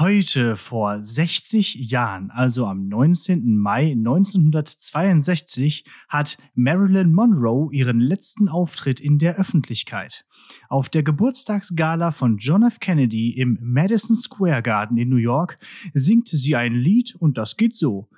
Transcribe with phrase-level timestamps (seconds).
[0.00, 3.56] Heute vor 60 Jahren, also am 19.
[3.56, 10.24] Mai 1962, hat Marilyn Monroe ihren letzten Auftritt in der Öffentlichkeit.
[10.68, 12.80] Auf der Geburtstagsgala von John F.
[12.80, 15.60] Kennedy im Madison Square Garden in New York
[15.92, 18.08] singt sie ein Lied und das geht so.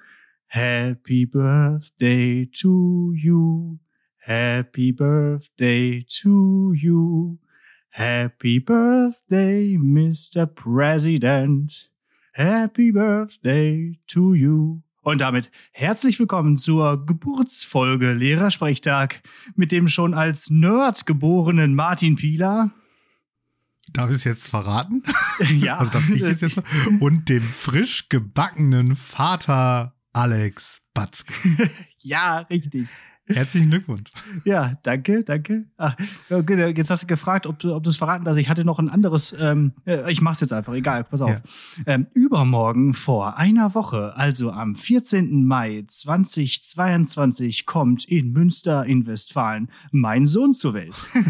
[0.47, 3.77] Happy Birthday to you.
[4.17, 7.37] Happy Birthday to you.
[7.99, 10.45] Happy Birthday, Mr.
[10.45, 11.91] President.
[12.35, 14.83] Happy Birthday to you.
[15.01, 19.23] Und damit herzlich willkommen zur Geburtsfolge Lehrersprechtag
[19.55, 22.71] mit dem schon als Nerd geborenen Martin Pieler.
[23.95, 25.03] Darf ich es jetzt verraten?
[25.59, 25.79] Ja.
[25.79, 26.61] Also darf ich es jetzt
[27.01, 31.33] Und dem frisch gebackenen Vater Alex Batzke.
[31.97, 32.89] ja, richtig.
[33.29, 34.09] Herzlichen Glückwunsch.
[34.45, 35.65] Ja, danke, danke.
[35.77, 35.97] Ach,
[36.31, 38.41] okay, jetzt hast du gefragt, ob du, ob du es verraten darfst.
[38.41, 41.31] Ich hatte noch ein anderes, ähm, äh, ich mach's jetzt einfach, egal, pass auf.
[41.31, 41.41] Ja.
[41.87, 45.45] Ähm, übermorgen vor einer Woche, also am 14.
[45.45, 50.95] Mai 2022, kommt in Münster in Westfalen mein Sohn zur Welt.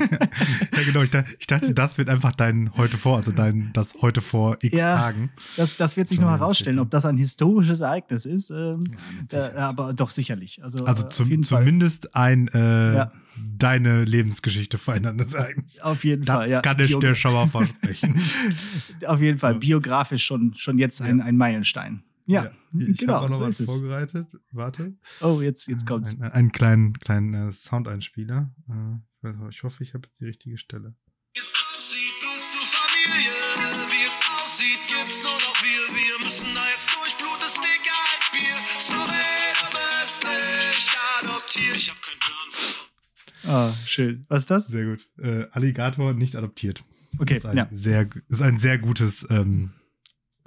[0.76, 1.02] Ja, genau.
[1.02, 4.58] Ich, dachte, ich dachte, das wird einfach dein heute vor, also dein das heute vor
[4.60, 4.94] x Ja.
[4.94, 5.30] Tagen.
[5.56, 8.50] Das, das wird sich Ja, noch herausstellen, ob das ein historisches Ereignis ist.
[8.50, 8.80] Ähm,
[9.32, 10.62] Ja, äh, aber doch sicherlich.
[10.62, 11.64] Also, Also äh, zum, Fall.
[11.86, 13.12] Zumindest ein äh, Ja.
[13.58, 15.80] deine Lebensgeschichte veränderndes Ereignis.
[15.80, 16.60] Auf jeden Da Fall, ja.
[16.60, 18.20] kann ich Bio- dir schon mal versprechen.
[19.06, 19.58] Auf jeden Fall, Ja.
[19.58, 21.24] biografisch schon, schon jetzt ein, Ja.
[21.24, 22.02] ein Meilenstein.
[22.28, 24.26] Ja, Ich genau, habe auch noch so was vorbereitet.
[24.50, 24.94] Warte.
[25.20, 26.20] Oh, jetzt, jetzt kommt's.
[26.20, 28.52] Ein, einen kleinen, kleinen äh, Soundeinspieler.
[29.22, 30.94] Äh, ich hoffe, ich habe jetzt die richtige Stelle.
[31.34, 33.30] Wie es aussieht, bist du Familie.
[33.92, 35.94] Wie es aussieht, gibt's nur noch wir.
[35.94, 36.62] Wir müssen da
[43.46, 44.22] Ah, schön.
[44.28, 44.64] Was ist das?
[44.64, 45.08] Sehr gut.
[45.18, 46.82] Äh, Alligator nicht adoptiert.
[47.18, 47.68] Okay, ist ein ja.
[47.72, 49.72] sehr, ist ein sehr gutes ähm,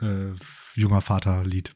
[0.02, 0.32] äh,
[0.76, 1.74] junger Vater-Lied.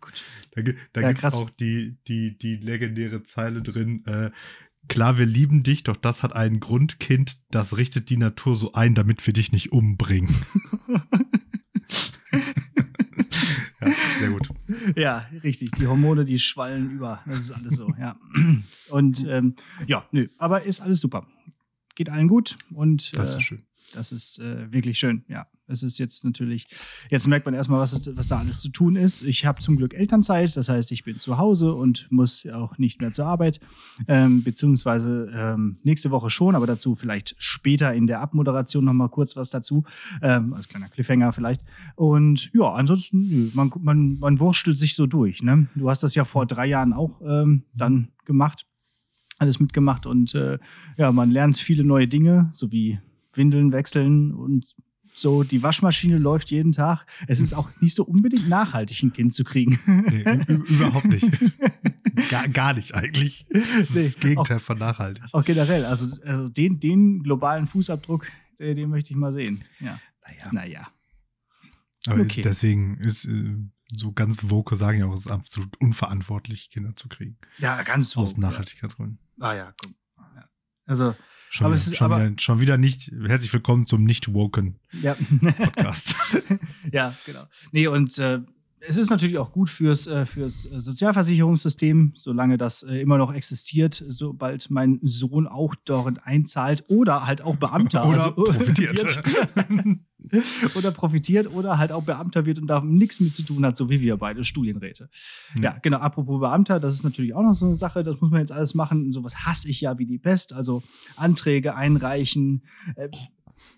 [0.00, 0.22] Gut.
[0.52, 4.04] Da, da Ja, gibt es auch die, die, die legendäre Zeile drin.
[4.06, 4.30] Äh,
[4.88, 7.38] Klar, wir lieben dich, doch das hat einen Grund, Kind.
[7.50, 10.32] Das richtet die Natur so ein, damit wir dich nicht umbringen.
[13.80, 14.48] ja, sehr gut.
[14.94, 15.72] Ja, richtig.
[15.72, 17.22] Die Hormone, die schwallen über.
[17.26, 18.16] Das ist alles so, ja.
[18.88, 21.26] Und ähm, ja, nö, aber ist alles super.
[21.94, 23.62] Geht allen gut und Das äh, ist schön.
[23.94, 25.46] Das ist äh, wirklich schön, ja.
[25.68, 26.68] Es ist jetzt natürlich,
[27.10, 29.22] jetzt merkt man erstmal, was, was da alles zu tun ist.
[29.22, 33.00] Ich habe zum Glück Elternzeit, das heißt, ich bin zu Hause und muss auch nicht
[33.00, 33.60] mehr zur Arbeit,
[34.06, 39.34] ähm, beziehungsweise ähm, nächste Woche schon, aber dazu vielleicht später in der Abmoderation nochmal kurz
[39.34, 39.84] was dazu,
[40.22, 41.62] ähm, als kleiner Cliffhanger vielleicht.
[41.96, 45.42] Und ja, ansonsten, man, man, man wurstelt sich so durch.
[45.42, 45.68] Ne?
[45.74, 48.66] Du hast das ja vor drei Jahren auch ähm, dann gemacht,
[49.38, 50.58] alles mitgemacht und äh,
[50.96, 52.98] ja, man lernt viele neue Dinge, so wie
[53.34, 54.74] Windeln wechseln und
[55.18, 55.42] so.
[55.42, 57.06] Die Waschmaschine läuft jeden Tag.
[57.26, 59.78] Es ist auch nicht so unbedingt nachhaltig, ein Kind zu kriegen.
[60.08, 60.22] Nee,
[60.68, 61.26] überhaupt nicht.
[62.30, 63.46] Gar, gar nicht eigentlich.
[63.50, 65.22] Das ist Nee, das Gegenteil von nachhaltig.
[65.32, 65.84] Auch generell.
[65.84, 68.26] Also, also den, den globalen Fußabdruck,
[68.58, 69.64] äh, den möchte ich mal sehen.
[69.80, 70.00] Ja.
[70.26, 70.48] Naja.
[70.52, 70.88] Naja.
[72.06, 72.40] Aber Okay.
[72.40, 73.56] deswegen ist äh,
[73.94, 77.36] so ganz Woke sagen ja auch, es ist absolut unverantwortlich, Kinder zu kriegen.
[77.58, 79.18] Ja, ganz Aus woke, Nachhaltigkeitsgründen.
[79.38, 79.44] Ja.
[79.46, 79.94] Ah ja, komm.
[80.36, 80.48] Ja.
[80.86, 81.14] Also,
[81.50, 83.10] Schon, wieder, ist- schon, aber- wieder, schon wieder nicht.
[83.26, 85.16] Herzlich willkommen zum nicht-woken ja.
[85.56, 86.14] Podcast.
[86.92, 87.44] ja, genau.
[87.72, 88.40] Nee, und äh,
[88.88, 93.32] es ist natürlich auch gut fürs, äh, fürs äh, Sozialversicherungssystem, solange das äh, immer noch
[93.32, 98.06] existiert, sobald mein Sohn auch dort einzahlt oder halt auch Beamter.
[98.06, 99.04] Oder also, profitiert.
[100.18, 100.76] wird.
[100.76, 103.90] oder profitiert oder halt auch Beamter wird und da nichts mit zu tun hat, so
[103.90, 105.08] wie wir beide Studienräte.
[105.56, 105.78] Ja, Ja.
[105.82, 105.98] genau.
[105.98, 108.74] Apropos Beamter, das ist natürlich auch noch so eine Sache, das muss man jetzt alles
[108.74, 109.12] machen.
[109.12, 110.52] Sowas hasse ich ja wie die Pest.
[110.52, 110.82] Also
[111.16, 112.64] Anträge einreichen,
[112.96, 113.08] äh,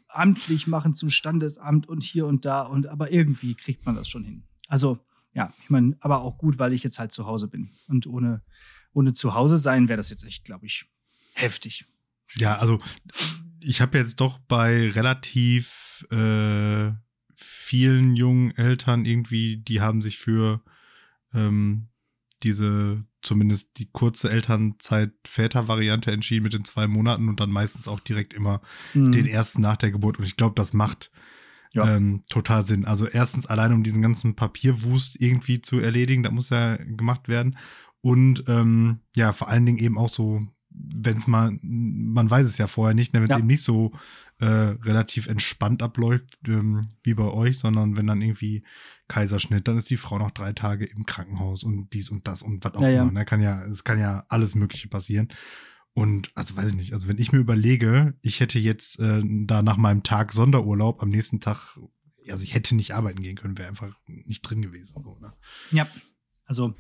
[0.08, 2.62] amtlich machen zum Standesamt und hier und da.
[2.62, 4.44] Und aber irgendwie kriegt man das schon hin.
[4.68, 4.98] Also,
[5.34, 7.70] ja, ich meine, aber auch gut, weil ich jetzt halt zu Hause bin.
[7.88, 8.42] Und ohne,
[8.92, 10.86] ohne zu Hause sein wäre das jetzt echt, glaube ich,
[11.34, 11.86] heftig.
[12.36, 12.80] Ja, also
[13.60, 16.92] ich habe jetzt doch bei relativ äh,
[17.34, 20.62] vielen jungen Eltern irgendwie, die haben sich für
[21.34, 21.88] ähm,
[22.42, 28.00] diese zumindest die kurze Elternzeit Väter-Variante entschieden mit den zwei Monaten und dann meistens auch
[28.00, 28.60] direkt immer
[28.94, 29.12] Mhm.
[29.12, 30.18] den ersten nach der Geburt.
[30.18, 31.10] Und ich glaube, das macht
[31.72, 31.97] Ja.
[31.97, 32.84] ähm, total Sinn.
[32.84, 37.56] Also erstens allein um diesen ganzen Papierwust irgendwie zu erledigen, da muss ja gemacht werden.
[38.00, 42.59] Und ähm, ja, vor allen Dingen eben auch so, wenn es mal, man weiß es
[42.59, 43.38] ja vorher nicht, ne, wenn es Ja.
[43.38, 43.92] eben nicht so
[44.41, 48.62] äh, relativ entspannt abläuft ähm, wie bei euch, sondern wenn dann irgendwie
[49.09, 52.64] Kaiserschnitt, dann ist die Frau noch drei Tage im Krankenhaus und dies und das und
[52.64, 53.03] was auch Ja, ja.
[53.03, 53.12] immer.
[53.12, 53.24] Ne?
[53.24, 55.28] Kann ja, es kann ja alles Mögliche passieren.
[55.94, 59.62] Und also weiß ich nicht, also wenn ich mir überlege, ich hätte jetzt äh, da
[59.62, 61.78] nach meinem Tag Sonderurlaub am nächsten Tag
[62.30, 65.02] also ich hätte nicht arbeiten gehen können, wäre einfach nicht drin gewesen.
[65.02, 65.32] So, ne?
[65.70, 65.88] Ja,
[66.44, 66.74] also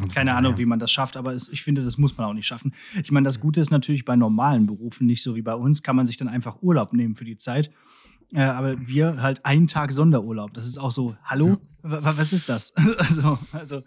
[0.00, 2.32] Also keine Ahnung, wie man das schafft, aber es, ich finde, das muss man auch
[2.32, 2.74] nicht schaffen.
[3.02, 5.96] Ich meine, das Gute ist natürlich bei normalen Berufen, nicht so wie bei uns, kann
[5.96, 7.72] man sich dann einfach Urlaub nehmen für die Zeit.
[8.32, 10.54] Äh, aber wir halt einen Tag Sonderurlaub.
[10.54, 11.58] Das ist auch so, hallo?
[11.82, 12.72] Wa- Was ist das?
[12.98, 13.82] also, also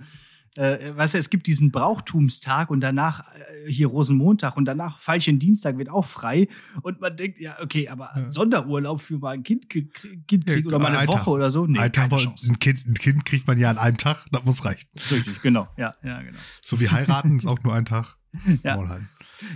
[0.57, 3.24] äh, weißt du, es gibt diesen Brauchtumstag und danach
[3.65, 6.48] äh, hier Rosenmontag und danach Veilchen-Dienstag wird auch frei.
[6.81, 8.30] Und man denkt, ja, okay, aber Ja.
[8.30, 11.27] Sonderurlaub für mal ein Kind, kind kriegen oder mal eine ein Woche Tag.
[11.27, 11.65] oder so?
[11.68, 14.65] Nee, ein, Tag, ein, kind, ein Kind kriegt man ja an einem Tag, das muss
[14.65, 14.89] reichen.
[15.12, 15.68] Richtig, genau.
[15.77, 16.38] Ja, ja, genau.
[16.62, 18.18] So wie heiraten ist auch nur ein Tag.
[18.63, 19.00] Ja.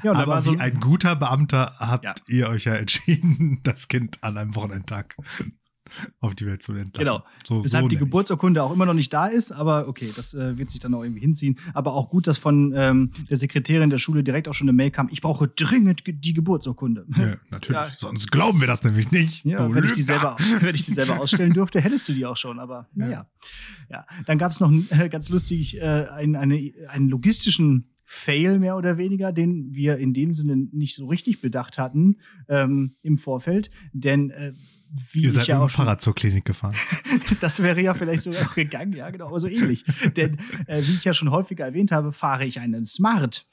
[0.03, 2.15] Ja, Aber so wie ein guter Beamter habt Ja.
[2.27, 5.15] ihr euch ja entschieden, das Kind an einem Wochenendtag
[6.19, 6.93] auf die Welt zu entlassen.
[6.93, 7.23] Genau.
[7.45, 7.97] So, Weshalb so die.
[7.97, 11.03] Geburtsurkunde auch immer noch nicht da ist, aber okay, das äh, wird sich dann auch
[11.03, 11.59] irgendwie hinziehen.
[11.73, 14.91] Aber auch gut, dass von ähm, der Sekretärin der Schule direkt auch schon eine Mail
[14.91, 17.05] kam, ich brauche dringend ge die Geburtsurkunde.
[17.15, 17.69] Ja, natürlich.
[17.69, 17.87] Ja.
[17.97, 19.45] Sonst glauben wir das nämlich nicht.
[19.45, 22.37] Ja, wenn ich, die selber, wenn ich die selber ausstellen dürfte, hättest du die auch
[22.37, 23.27] schon, aber naja.
[23.89, 24.05] Ja.
[24.25, 28.97] Dann gab es noch äh, ganz lustig äh, einen, eine, einen logistischen Fail mehr oder
[28.97, 32.17] weniger, den wir in dem Sinne nicht so richtig bedacht hatten
[32.49, 33.71] ähm, im Vorfeld.
[33.93, 34.51] Denn äh,
[34.93, 36.75] wie Ihr ich seid ja mit auch dem schon Fahrrad zur Klinik gefahren.
[37.39, 39.83] Das wäre ja vielleicht sogar auch gegangen, ja, genau, aber so ähnlich.
[40.15, 43.47] Denn äh, wie ich ja schon häufiger erwähnt habe, fahre ich einen Smart.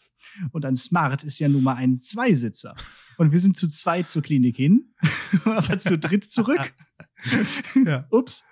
[0.52, 2.74] Und ein Smart ist ja nun mal ein Zweisitzer.
[3.16, 4.92] Und wir sind zu zweit zur Klinik hin,
[5.44, 6.74] aber zu dritt zurück.
[7.84, 8.06] ja.
[8.10, 8.44] Ups.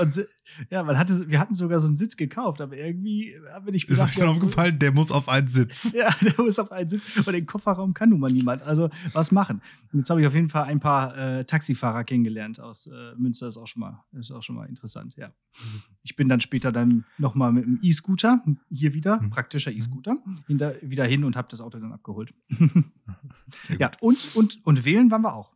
[0.00, 0.26] Und
[0.68, 3.88] ja, man hatte, wir hatten sogar so einen Sitz gekauft, aber irgendwie haben wir nicht
[3.88, 5.92] Ist euch bedacht, schon ja, aufgefallen, der muss auf einen Sitz.
[5.96, 8.62] ja, der muss auf einen Sitz und den Kofferraum kann nun mal niemand.
[8.62, 9.62] Also was machen?
[9.92, 13.48] Und jetzt habe ich auf jeden Fall ein paar äh, Taxifahrer kennengelernt aus äh, Münster.
[13.48, 15.14] Ist auch schon mal, ist auch schon mal interessant.
[15.16, 15.32] Ja,
[16.02, 19.30] ich bin dann später dann noch mal mit dem E-Scooter hier wieder Mhm.
[19.30, 22.34] praktischer E-Scooter hinter, wieder hin und habe das Auto dann abgeholt.
[23.78, 25.52] Ja, und und und wählen waren wir auch.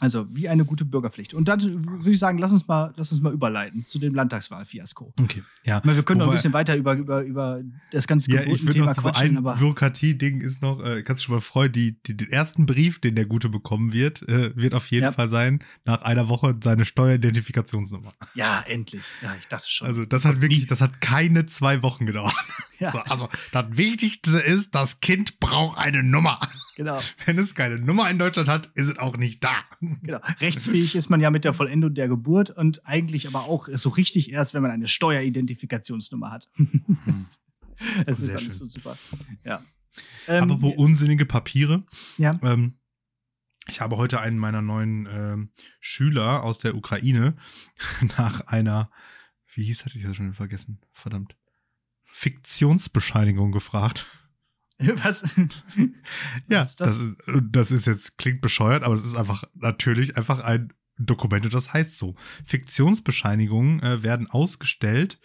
[0.00, 1.34] Also wie eine gute Bürgerpflicht.
[1.34, 5.12] Und dann würde ich sagen, lass uns mal, lass uns mal überleiten zu dem Landtagswahlfiasko.
[5.20, 5.42] Okay.
[5.64, 5.82] Ja.
[5.84, 7.60] Meine, Wir können noch ein Wobei- bisschen weiter über, über, über
[7.92, 11.02] das ganze Ja, ich würde Geburtenthema noch so quatschen, ein aber Bürokratie-Ding ist noch, äh,
[11.02, 14.26] kannst du schon mal freuen, die, die, den ersten Brief, den der Gute bekommen wird,
[14.28, 15.12] äh, wird auf jeden Ja.
[15.12, 18.10] Fall sein, nach einer Woche seine Steueridentifikationsnummer.
[18.34, 19.02] Ja, endlich.
[19.22, 19.86] Ja, ich dachte schon.
[19.86, 22.34] Also das hat wirklich, das hat keine zwei Wochen gedauert.
[22.80, 26.40] Ja, So, also das Wichtigste ist, das Kind braucht eine Nummer.
[26.76, 29.54] genau, Wenn es keine Nummer in Deutschland hat, ist es auch nicht da.
[30.02, 30.18] genau.
[30.40, 34.32] Rechtsfähig ist man ja mit der Vollendung der Geburt und eigentlich aber auch so richtig
[34.32, 36.48] erst, wenn man eine Steueridentifikationsnummer hat.
[38.06, 38.52] Es ist Sehr alles schön.
[38.52, 38.96] so super.
[39.42, 39.64] Ja.
[40.28, 41.82] Ähm, Aber wo unsinnige Papiere.
[42.18, 42.38] ja.
[42.42, 42.74] Ähm,
[43.68, 45.50] ich habe heute einen meiner neuen ähm,
[45.80, 47.36] Schüler aus der Ukraine
[48.18, 48.90] nach einer,
[49.54, 49.94] wie hieß das?
[49.94, 50.80] Ich habe schon vergessen.
[50.92, 51.36] Verdammt.
[52.12, 54.06] Fiktionsbescheinigung gefragt.
[54.78, 55.22] Was?
[56.48, 56.98] Ja, Was ist das?
[56.98, 57.16] das ist,
[57.50, 61.72] das ist jetzt, klingt bescheuert, aber es ist einfach natürlich einfach ein Dokument und das
[61.72, 62.14] heißt so.
[62.44, 65.18] Fiktionsbescheinigungen äh, werden ausgestellt,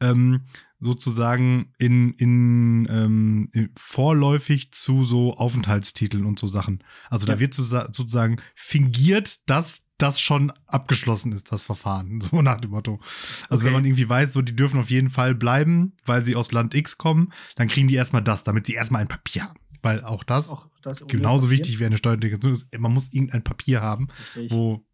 [0.00, 0.42] ähm,
[0.78, 6.82] sozusagen in, in, ähm, in vorläufig zu so Aufenthaltstiteln und so Sachen.
[7.08, 7.34] Also Ja.
[7.34, 12.20] da wird sozusa- sozusagen fingiert, dass das schon abgeschlossen ist, das Verfahren.
[12.30, 13.00] So nach dem Motto.
[13.48, 13.64] Also Okay.
[13.66, 16.74] wenn man irgendwie weiß, so die dürfen auf jeden Fall bleiben, weil sie aus Land
[16.74, 19.58] X kommen, dann kriegen die erstmal das, damit sie erstmal ein Papier haben.
[19.82, 21.58] Weil auch das Auch das genauso Papier?
[21.58, 24.50] wichtig wie eine Steuerdeklaration ist, man muss irgendein Papier haben, Richtig.
[24.50, 24.84] wo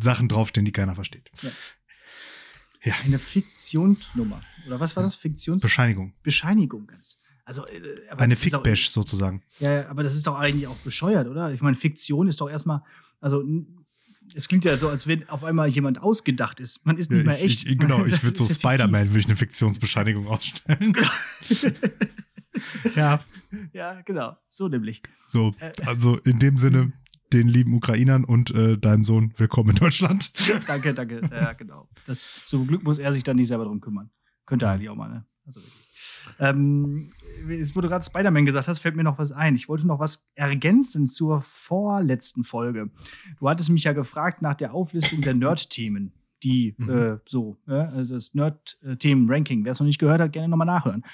[0.00, 1.30] Sachen draufstehen, die keiner versteht.
[3.04, 4.42] Eine Fiktionsnummer.
[4.66, 5.16] Oder was war das?
[5.16, 6.14] Bescheinigung.
[6.22, 7.20] Fiktionsbescheinigung ganz.
[7.44, 7.80] Also, äh,
[8.16, 9.42] Eine Fickbash sozusagen.
[9.58, 11.52] Ja, ja, aber das ist doch eigentlich auch bescheuert, oder?
[11.52, 12.82] Ich meine, Fiktion ist doch erstmal,
[13.20, 13.42] also
[14.34, 16.84] es klingt ja so, als wenn auf einmal jemand ausgedacht ist.
[16.86, 17.68] Man ist nicht mehr ich, echt.
[17.68, 20.92] ich, genau, ich würde so ja Spider-Man, würde ich eine Fiktionsbescheinigung ausstellen.
[22.96, 23.18] ja,
[23.50, 23.70] fiktiv.
[23.72, 24.36] ja, genau.
[24.48, 25.02] So nämlich.
[25.26, 25.54] so.
[25.58, 25.72] Äh.
[25.86, 26.92] Also in dem Sinne,
[27.32, 30.32] den lieben Ukrainern und äh, deinem Sohn, willkommen in Deutschland.
[30.66, 31.20] danke, danke.
[31.30, 31.88] Ja, genau.
[32.06, 34.10] Das, zum Glück muss er sich dann nicht selber drum kümmern.
[34.46, 35.26] Könnte er eigentlich auch mal, ne?
[35.46, 35.89] Also wirklich.
[36.38, 37.10] Ähm,
[37.48, 39.54] jetzt, wo du gerade Spider-Man gesagt hast, fällt mir noch was ein.
[39.56, 42.90] Ich wollte noch was ergänzen zur vorletzten Folge.
[43.38, 46.88] Du hattest mich ja gefragt nach der Auflistung der Nerd-Themen, die Mhm.
[46.90, 49.64] äh, so, ja, also das Nerd-Themen-Ranking.
[49.64, 51.04] Wer es noch nicht gehört hat, gerne nochmal nachhören.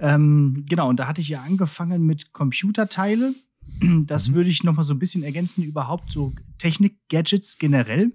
[0.00, 3.34] Ähm, genau, und da hatte ich ja angefangen mit Computerteile.
[4.06, 4.34] Das Mhm.
[4.36, 8.12] würde ich nochmal so ein bisschen ergänzen, überhaupt so Technik-Gadgets generell.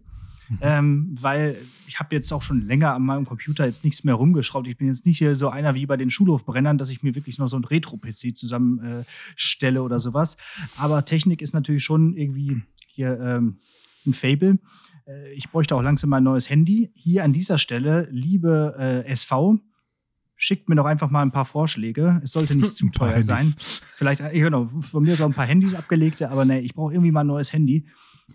[0.59, 4.67] Ähm, weil ich habe jetzt auch schon länger an meinem Computer jetzt nichts mehr rumgeschraubt.
[4.67, 7.37] Ich bin jetzt nicht hier so einer wie bei den Schulhofbrennern, dass ich mir wirklich
[7.37, 10.37] noch so ein Retro-PC zusammenstelle äh, oder sowas.
[10.77, 13.59] Aber Technik ist natürlich schon irgendwie hier ähm,
[14.05, 14.59] ein Fable.
[15.07, 16.91] Äh, ich bräuchte auch langsam mal ein neues Handy.
[16.95, 19.59] Hier an dieser Stelle, liebe äh, SV,
[20.35, 22.19] schickt mir doch einfach mal ein paar Vorschläge.
[22.23, 23.53] Es sollte nicht zu teuer sein.
[23.57, 27.11] Vielleicht, äh, genau, von mir so ein paar Handys abgelegte, aber ne, ich brauche irgendwie
[27.11, 27.85] mal ein neues Handy.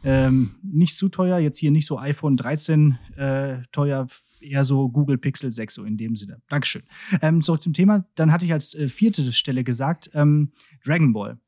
[0.05, 4.07] Ähm, nicht zu teuer, jetzt hier nicht so iPhone 13 äh, teuer,
[4.41, 6.41] eher so Google Pixel 6, so in dem Sinne.
[6.49, 6.83] Dankeschön.
[7.23, 8.07] Ähm, zurück zum Thema.
[8.15, 10.53] Dann hatte ich als äh, vierte Stelle gesagt, ähm,
[10.85, 11.39] Dragon Ball.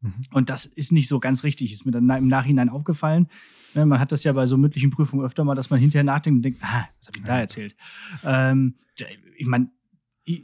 [0.00, 0.14] Mhm.
[0.32, 3.28] Und das ist nicht so ganz richtig, ist mir dann im Nachhinein aufgefallen.
[3.74, 6.36] Ne, man hat das ja bei so mündlichen Prüfungen öfter mal, dass man hinterher nachdenkt
[6.38, 7.76] und denkt, ah, was habe ich da Ja, erzählt?
[8.22, 8.74] Ähm,
[9.36, 9.70] ich meine,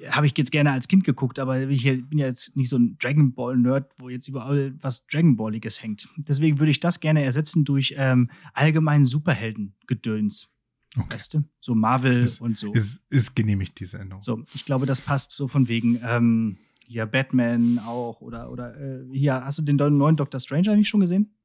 [0.09, 2.99] habe ich jetzt gerne als Kind geguckt, aber ich bin ja jetzt nicht so ein
[2.99, 6.09] Dragon Ball-Nerd, wo jetzt überall was Dragon Balliges hängt.
[6.17, 10.53] Deswegen würde ich das gerne ersetzen durch ähm, allgemeinen Superhelden-Gedöns.
[10.97, 11.15] Okay.
[11.15, 11.45] Weißt du?
[11.61, 12.73] So Marvel Ist- und so.
[12.73, 14.23] Ist, ist genehmigt, diese Änderung.
[14.23, 19.07] So, ich glaube, das passt so von wegen, ähm, hier Batman auch oder, oder äh,
[19.13, 21.37] hier, hast du den neuen Doctor Strange eigentlich schon gesehen?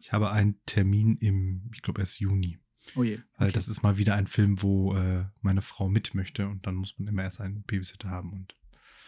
[0.00, 2.58] Ich habe einen Termin im, ich glaube, erst Juni.
[2.96, 3.18] Oh je.
[3.38, 3.52] Weil okay.
[3.52, 6.94] das ist mal wieder ein Film, wo äh, meine Frau mit möchte und dann muss
[6.98, 8.32] man immer erst einen Babysitter haben.
[8.32, 8.54] Und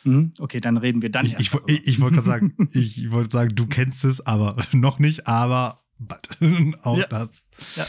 [0.07, 3.31] Mhm, okay, dann reden wir dann ich, ich, ich, ich wollte gerade sagen, ich wollte
[3.31, 6.29] sagen, du kennst es, aber noch nicht, aber bald.
[6.83, 7.07] Auch Ja.
[7.07, 7.43] das
[7.75, 7.87] Ja.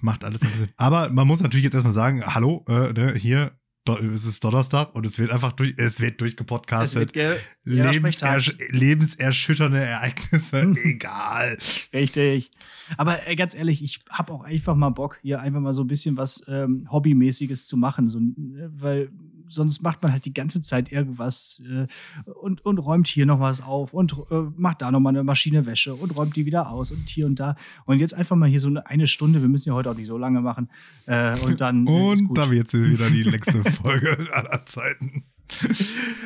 [0.00, 0.70] macht alles ein bisschen.
[0.76, 3.56] Aber man muss natürlich jetzt erstmal sagen, hallo, äh, ne, hier,
[3.88, 7.12] es ist Donnerstag und es wird einfach durch, es wird durchgepodcastet.
[7.12, 10.76] ge Lebensersch lebenserschütternde Ereignisse, Mhm.
[10.84, 11.58] egal.
[11.92, 12.50] Richtig.
[12.96, 15.88] Aber äh, ganz ehrlich, ich habe auch einfach mal Bock, hier einfach mal so ein
[15.88, 18.08] bisschen was ähm, Hobbymäßiges zu machen.
[18.08, 18.22] So, äh,
[18.68, 19.10] weil
[19.48, 21.86] sonst macht man halt die ganze Zeit irgendwas äh,
[22.30, 25.66] und, und räumt hier noch was auf und äh, macht da noch mal eine Maschine
[25.66, 27.56] Wäsche und räumt die wieder aus und hier und da.
[27.84, 30.06] Und jetzt einfach mal hier so eine, eine Stunde, wir müssen ja heute auch nicht
[30.06, 30.70] so lange machen.
[31.06, 35.24] Äh, und dann äh, ist Und da wird jetzt wieder die längste Folge aller Zeiten.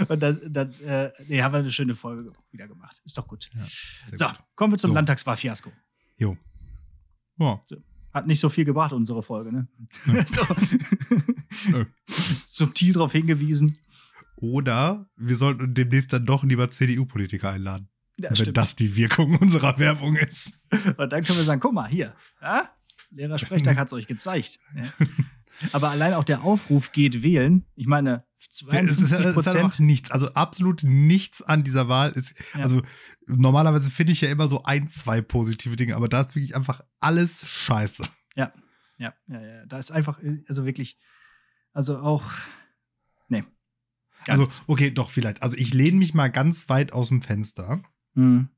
[0.09, 3.01] Und dann, dann äh, nee, haben wir eine schöne Folge wieder gemacht.
[3.05, 3.51] Ist doch gut.
[3.55, 3.65] Ja,
[4.17, 4.39] So, gut.
[4.55, 4.95] kommen wir zum So.
[4.95, 5.71] Landtagswahlfiasko.
[6.17, 6.37] Jo.
[7.39, 7.61] Ja.
[8.13, 9.69] Hat nicht so viel gebracht, unsere Folge, ne?
[10.07, 10.23] Nö.
[10.27, 10.43] so.
[12.61, 13.77] Subtil darauf hingewiesen.
[14.37, 17.89] Oder wir sollten demnächst dann doch lieber CDU-Politiker einladen.
[18.19, 18.57] Ja, wenn stimmt.
[18.57, 20.53] das die Wirkung unserer Werbung ist.
[20.71, 22.71] Und dann können wir sagen, guck mal, hier, ja?
[23.11, 24.61] Lehrersprechtag hat es euch gezeigt.
[24.77, 24.85] Ja?
[25.73, 27.67] Aber allein auch der Aufruf geht wählen.
[27.75, 29.81] Ich meine, Es ist, 52 es ist einfach Prozent.
[29.81, 32.13] nichts, also absolut nichts an dieser Wahl.
[32.13, 32.63] Ist, Ja.
[32.63, 32.83] Also
[33.27, 36.83] normalerweise finde ich ja immer so ein, zwei positive Dinge, aber da ist wirklich einfach
[37.01, 38.05] alles scheiße.
[38.37, 38.53] Ja,
[38.99, 39.67] ja, ja.
[39.67, 40.99] Da ist einfach, also wirklich,
[41.73, 42.33] also auch,
[43.29, 43.45] nee.
[44.27, 45.43] Also, okay, doch, vielleicht.
[45.43, 47.83] Also ich lehne mich mal ganz weit aus dem Fenster
[48.15, 48.49] Mhm.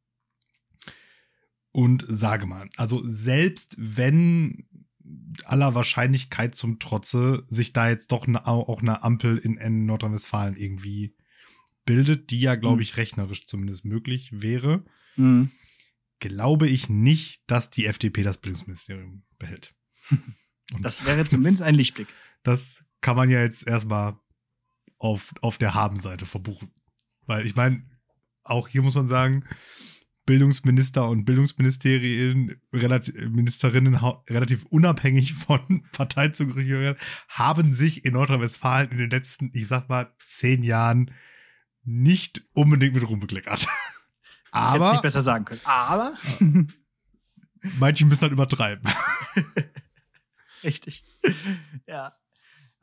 [1.73, 4.67] und sage mal, also selbst wenn
[5.45, 10.57] aller Wahrscheinlichkeit zum Trotze sich da jetzt doch eine, auch eine Ampel in, in Nordrhein-Westfalen
[10.57, 11.15] irgendwie
[11.85, 12.83] bildet, die ja, glaube Mhm.
[12.83, 14.85] ich, rechnerisch zumindest möglich wäre,
[15.17, 15.51] Mhm.
[16.21, 19.75] glaube ich nicht, dass die FDP das Bildungsministerium behält.
[20.81, 22.09] Das wäre zumindest ein Lichtblick.
[22.45, 24.17] das kann man ja jetzt erstmal
[24.99, 26.73] auf, auf der Habenseite verbuchen.
[27.27, 27.85] Weil ich meine,
[28.45, 29.45] auch hier muss man sagen,
[30.25, 36.97] Bildungsminister und Bildungsministerien, relativ, Ministerinnen relativ unabhängig von Parteizugehörigkeit,
[37.29, 41.11] haben sich in Nordrhein-Westfalen in den letzten, ich sag mal, zehn Jahren
[41.85, 43.67] nicht unbedingt mit Ruhm bekleckert.
[44.53, 45.63] Hätte nicht Aber besser sagen können.
[45.65, 46.17] Aber.
[47.79, 48.85] manche müssen halt übertreiben.
[50.63, 51.03] Richtig.
[51.87, 52.15] ja.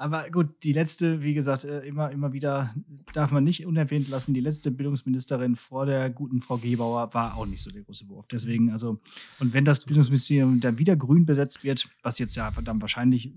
[0.02, 2.74] Aber gut, die letzte, wie gesagt, äh, immer, immer wieder
[3.12, 7.46] darf man nicht unerwähnt lassen, die letzte Bildungsministerin vor der guten Frau Gebauer war auch
[7.46, 8.26] nicht so der große Wurf.
[8.32, 9.02] Deswegen, also,
[9.40, 13.34] und wenn das Bildungsministerium dann wieder grün besetzt wird, was jetzt ja dann wahrscheinlich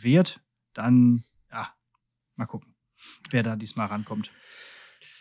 [0.00, 0.40] wird,
[0.74, 1.68] dann, ja,
[2.34, 2.74] mal gucken,
[3.30, 4.32] wer da diesmal rankommt.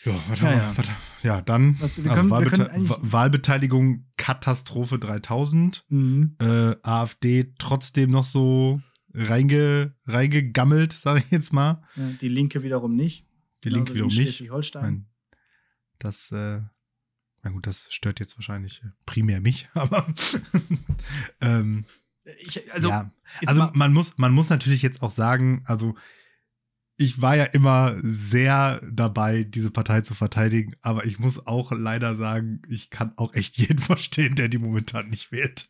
[0.04, 0.78] Ja, warte Ja, mal, ja.
[0.78, 0.92] warte.
[1.22, 2.72] ja dann Also, also können- wir Wahlbete
[3.02, 5.86] Wahlbeteiligung Katastrophe 3000.
[5.90, 6.38] Mhm.
[6.40, 8.82] Äh, AfD trotzdem noch so
[9.14, 11.84] reinge, reingegammelt, sage ich jetzt mal.
[12.22, 13.26] Die Linke wiederum nicht.
[13.64, 14.22] Die Genauso Linke wie wiederum nicht.
[14.22, 15.06] Schleswig-Holstein.
[16.00, 16.62] Das, äh,
[17.44, 20.08] na gut, das stört jetzt wahrscheinlich äh, primär mich, aber
[21.42, 21.86] ähm,
[22.40, 23.12] Ich, also, ja.
[23.46, 25.96] Also man muss, man muss natürlich jetzt auch sagen, also
[26.98, 32.16] ich war ja immer sehr dabei, diese Partei zu verteidigen, aber ich muss auch leider
[32.16, 35.68] sagen, ich kann auch echt jeden verstehen, der die momentan nicht wählt.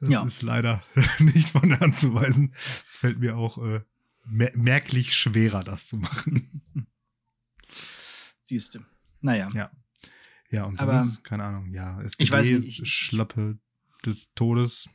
[0.00, 0.24] Das Ja.
[0.24, 0.82] ist leider
[1.18, 2.54] nicht von der Hand zu weisen.
[2.86, 3.80] Es fällt mir auch äh,
[4.24, 6.62] mer merklich schwerer, das zu machen.
[8.42, 8.80] siehst du.
[9.20, 9.48] Naja.
[9.54, 9.70] Ja.
[10.50, 13.58] Ja, und Aber- sonst, keine Ahnung, ja, SPD, Ich weiß nicht, ich- Schlappe
[14.04, 14.88] des Todes.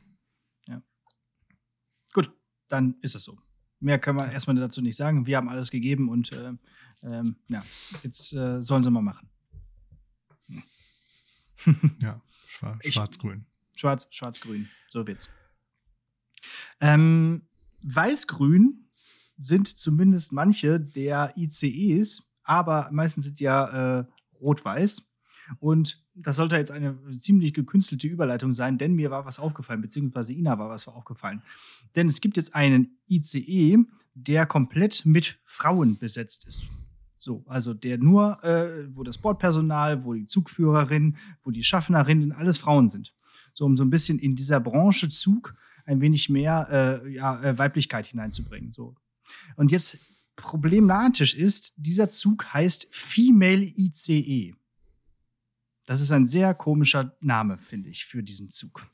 [2.14, 2.30] Gut,
[2.68, 3.38] dann ist es so.
[3.80, 5.24] Mehr können wir erstmal dazu nicht sagen.
[5.26, 6.52] Wir haben alles gegeben und äh,
[7.02, 7.64] ähm, ja,
[8.02, 9.28] jetzt äh, sollen sie mal machen.
[12.00, 13.46] Ja, schwar schwarz-grün.
[13.74, 14.68] Schwarz, schwarz-grün.
[14.90, 15.28] So wird's.
[16.80, 17.42] Ähm,
[17.82, 18.88] Weiß-grün
[19.42, 24.04] sind zumindest manche der ICEs, aber meistens sind ja äh,
[24.40, 25.08] rot-weiß.
[25.58, 30.32] Und das sollte jetzt eine ziemlich gekünstelte Überleitung sein, denn mir war was aufgefallen, beziehungsweise
[30.32, 31.42] Ina war was aufgefallen.
[31.94, 33.78] Denn es gibt jetzt einen ICE,
[34.14, 36.68] der komplett mit Frauen besetzt ist.
[37.16, 42.58] So, also der nur, äh, wo das Bordpersonal, wo die Zugführerin, wo die Schaffnerinnen alles
[42.58, 43.14] Frauen sind.
[43.52, 45.54] So, um so ein bisschen in dieser Branche Zug
[45.84, 48.72] ein wenig mehr äh, ja, äh, Weiblichkeit hineinzubringen.
[48.72, 48.94] So.
[49.56, 49.98] Und jetzt
[50.36, 54.54] problematisch ist, dieser Zug heißt Female ICE.
[55.86, 58.86] Das ist ein sehr komischer Name, finde ich, für diesen Zug.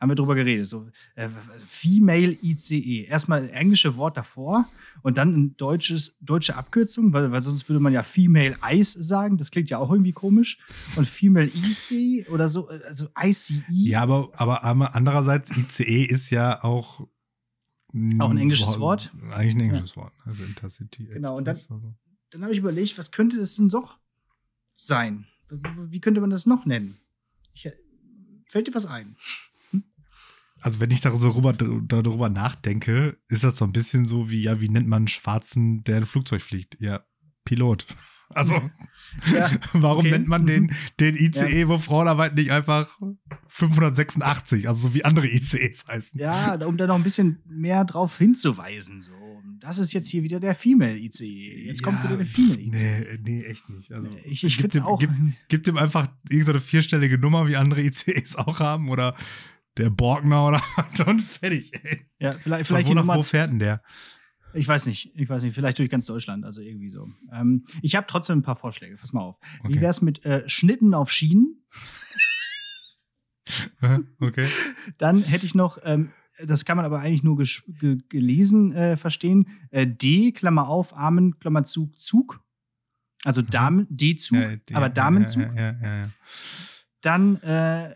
[0.00, 0.66] Haben wir drüber geredet.
[0.66, 1.28] So, äh,
[1.66, 3.06] Female ICE.
[3.06, 4.68] Erstmal englische Wort davor
[5.02, 9.38] und dann ein deutsches, deutsche Abkürzung, weil, weil sonst würde man ja Female Ice sagen.
[9.38, 10.58] Das klingt ja auch irgendwie komisch.
[10.94, 13.64] Und Female IC oder so, also ICE.
[13.68, 14.64] Ja, aber, aber
[14.94, 17.00] andererseits, ICE ist ja auch.
[18.18, 19.12] Auch ein englisches Wort?
[19.32, 20.12] Eigentlich ein englisches Wort.
[20.24, 21.06] Also Intercity.
[21.06, 21.58] Genau, und dann,
[22.30, 23.98] dann habe ich überlegt, was könnte das denn doch
[24.76, 25.26] sein?
[25.50, 26.98] Wie könnte man das noch nennen?
[27.54, 27.68] Ich,
[28.46, 29.16] fällt dir was ein?
[30.60, 34.68] Also wenn ich darüber, darüber nachdenke, ist das so ein bisschen so wie, ja, wie
[34.68, 36.76] nennt man einen Schwarzen, der ein Flugzeug fliegt?
[36.80, 37.00] Ja,
[37.44, 37.86] Pilot.
[38.34, 38.60] Also,
[39.32, 40.10] Ja, warum okay.
[40.10, 40.70] nennt man den, Mhm.
[41.00, 42.90] den ICE, wo Frauen arbeiten, nicht einfach
[43.46, 46.20] 586, also so wie andere ICEs heißen?
[46.20, 49.00] Ja, um da noch ein bisschen mehr drauf hinzuweisen.
[49.00, 49.12] So.
[49.60, 51.64] Das ist jetzt hier wieder der Female ICE.
[51.66, 52.70] Jetzt kommt Ja, wieder der Female ICE.
[52.70, 53.92] Nee, nee, echt nicht.
[53.92, 55.02] Also, ich ich finde auch.
[55.48, 59.16] Gibt dem einfach irgendeine vierstellige Nummer, wie andere ICEs auch haben, oder
[59.78, 60.62] der Borgner oder
[61.06, 62.06] und fertig, ey.
[62.18, 63.82] Ja, vielleicht, vielleicht wo die nach Nummer wo fährt denn der?
[64.54, 67.08] Ich weiß nicht, ich weiß nicht, vielleicht durch ganz Deutschland, also irgendwie so.
[67.32, 69.36] Ähm, ich habe trotzdem ein paar Vorschläge, pass mal auf.
[69.64, 69.80] Wie Okay.
[69.80, 71.64] wär's mit äh, Schnitten auf Schienen?
[74.20, 74.48] okay.
[74.98, 76.12] Dann hätte ich noch, ähm,
[76.44, 81.38] das kann man aber eigentlich nur ge gelesen äh, verstehen, äh, D, Klammer auf, Armen,
[81.38, 82.40] Klammer zu, Zug.
[83.24, 84.38] Also Damen, D-Zug.
[84.38, 85.42] Ja, aber Damenzug.
[85.42, 86.10] Ja, ja, ja, ja.
[87.00, 87.94] Dann äh,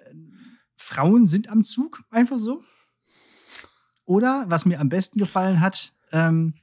[0.83, 2.65] Frauen sind am Zug, einfach so.
[4.05, 6.55] Oder, was mir am besten gefallen hat, ähm,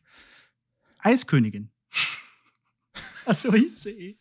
[1.00, 1.72] Eiskönigin.
[3.26, 4.20] also ICE.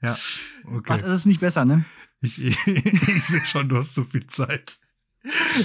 [0.00, 0.16] ja.
[0.64, 1.02] Okay.
[1.02, 1.84] das nicht besser, ne?
[2.20, 4.78] Ich, ich, ich sehe schon, du hast zu viel Zeit.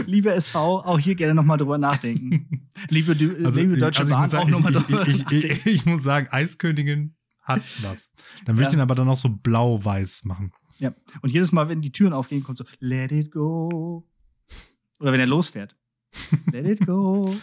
[0.05, 2.69] Liebe SV, auch hier gerne nochmal drüber nachdenken.
[2.89, 5.19] Liebe, Dü Also, liebe Deutsche also ich Bahn, muss sagen, auch nochmal drüber ich, ich,
[5.23, 5.47] nachdenken.
[5.47, 8.09] ich, ich muss sagen, Eiskönigin hat was.
[8.45, 8.67] Dann würde Ja.
[8.69, 10.51] ich den aber dann auch so blau-weiß machen.
[11.21, 14.07] Und jedes Mal, wenn die Türen aufgehen, kommt so, let it go.
[14.99, 15.75] Oder wenn er losfährt.
[16.51, 17.35] Let it go.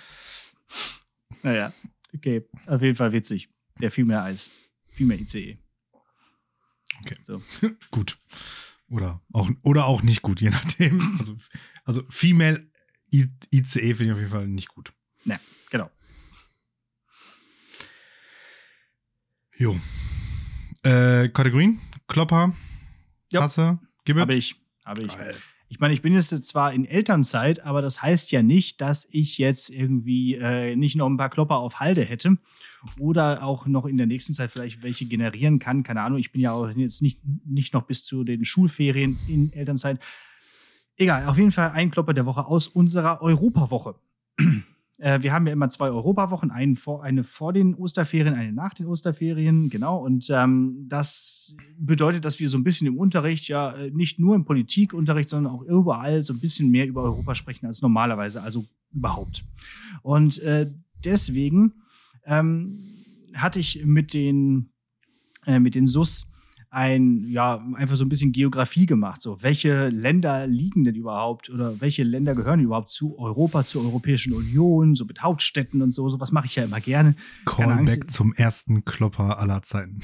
[1.43, 1.73] Naja,
[2.15, 2.45] okay.
[2.67, 3.49] Auf jeden Fall witzig.
[3.81, 4.51] Der viel mehr als
[4.89, 5.59] viel mehr ICE.
[7.01, 7.17] Okay.
[7.25, 7.41] So.
[7.91, 8.19] Gut.
[8.89, 11.17] Oder auch, oder auch nicht gut, je nachdem.
[11.19, 11.37] Also,
[11.85, 12.71] also Female
[13.11, 14.93] ICE finde ich auf jeden Fall nicht gut.
[15.71, 15.91] Genau.
[19.57, 19.79] Jo.
[20.83, 21.81] Äh, Kategorien?
[22.07, 22.55] Klopper?
[23.33, 23.43] Ja.
[23.43, 23.79] Hasse?
[24.05, 24.23] Gibbet?
[24.23, 24.57] Habe ich.
[24.85, 25.09] Habe ich.
[25.09, 25.35] Geil.
[25.69, 29.37] Ich meine, ich bin jetzt zwar in Elternzeit, aber das heißt ja nicht, dass ich
[29.37, 32.39] jetzt irgendwie äh, nicht noch ein paar Klopper auf Halde hätte
[33.01, 35.83] oder auch noch in der nächsten Zeit vielleicht welche generieren kann.
[35.83, 39.53] Keine Ahnung, ich bin ja auch jetzt nicht, nicht noch bis zu den Schulferien in
[39.53, 39.99] Elternzeit.
[40.97, 43.97] Egal, auf jeden Fall ein Klopper der Woche aus unserer Europawoche.
[44.99, 48.73] Äh, wir haben ja immer zwei Europawochen, einen vor, eine vor den Osterferien, eine nach
[48.73, 49.99] den Osterferien, genau.
[49.99, 54.35] Und ähm, das bedeutet, dass wir so ein bisschen im Unterricht, ja, äh, nicht nur
[54.35, 58.65] im Politikunterricht, sondern auch überall so ein bisschen mehr über Europa sprechen als normalerweise, also
[58.93, 59.45] überhaupt.
[60.03, 60.71] Und äh,
[61.05, 61.75] deswegen
[62.25, 62.79] ähm,
[63.35, 64.71] hatte ich mit den,
[65.47, 66.33] äh, mit den SUS
[66.77, 69.23] ein, ja, einfach so ein bisschen Geografie gemacht.
[69.23, 74.35] So, welche Länder liegen denn überhaupt oder welche Länder gehören überhaupt zu Europa, zur Europäischen
[74.35, 76.09] Union, so mit Hauptstädten und so.
[76.11, 77.17] Sowas mache ich ja immer gerne.
[77.47, 80.01] Callback zum ersten Klopper aller Zeiten.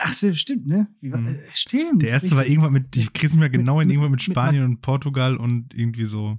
[0.00, 0.88] Ach, so, stimmt, ne?
[1.02, 1.26] War- Mhm.
[1.28, 2.02] äh, stimmt.
[2.02, 4.22] Der erste war irgendwann mit, ich krieg's mir genau Mit- in mit- irgendwann mit mit-
[4.36, 6.38] Spanien und Portugal und irgendwie so.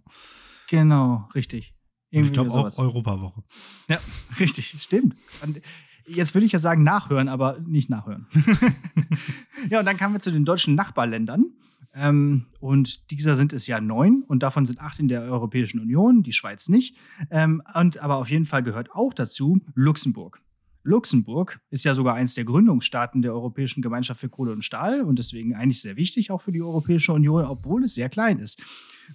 [0.70, 1.74] Genau, richtig.
[2.12, 2.80] Und ich Irgendwie glaube auch.
[2.80, 3.44] Europawoche.
[3.88, 4.00] Ja,
[4.40, 5.16] richtig, stimmt.
[5.42, 5.62] Und
[6.10, 8.28] jetzt würde ich ja sagen nachhören, aber nicht nachhören.
[9.70, 11.46] ja, und dann kamen wir zu den deutschen Nachbarländern.
[11.94, 16.22] Ähm, und dieser sind es ja neun und davon sind acht in der Europäischen Union,
[16.22, 16.96] die Schweiz nicht.
[17.32, 20.42] Ähm, und aber auf jeden Fall gehört auch dazu Luxemburg.
[20.84, 25.20] Luxemburg ist ja sogar eins der Gründungsstaaten der Europäischen Gemeinschaft für Kohle und Stahl und
[25.20, 28.62] deswegen eigentlich sehr wichtig auch für die Europäische Union, obwohl es sehr klein ist.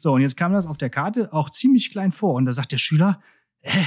[0.01, 2.73] So, und jetzt kam das auf der Karte auch ziemlich klein vor und da sagt
[2.73, 3.21] der Schüler,
[3.61, 3.87] hä,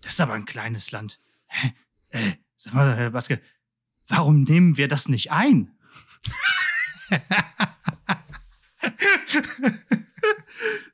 [0.00, 1.20] das ist aber ein kleines Land.
[1.46, 1.72] Hä,
[2.10, 3.40] äh, sag mal, Herr Baske,
[4.08, 5.70] warum nehmen wir das nicht ein?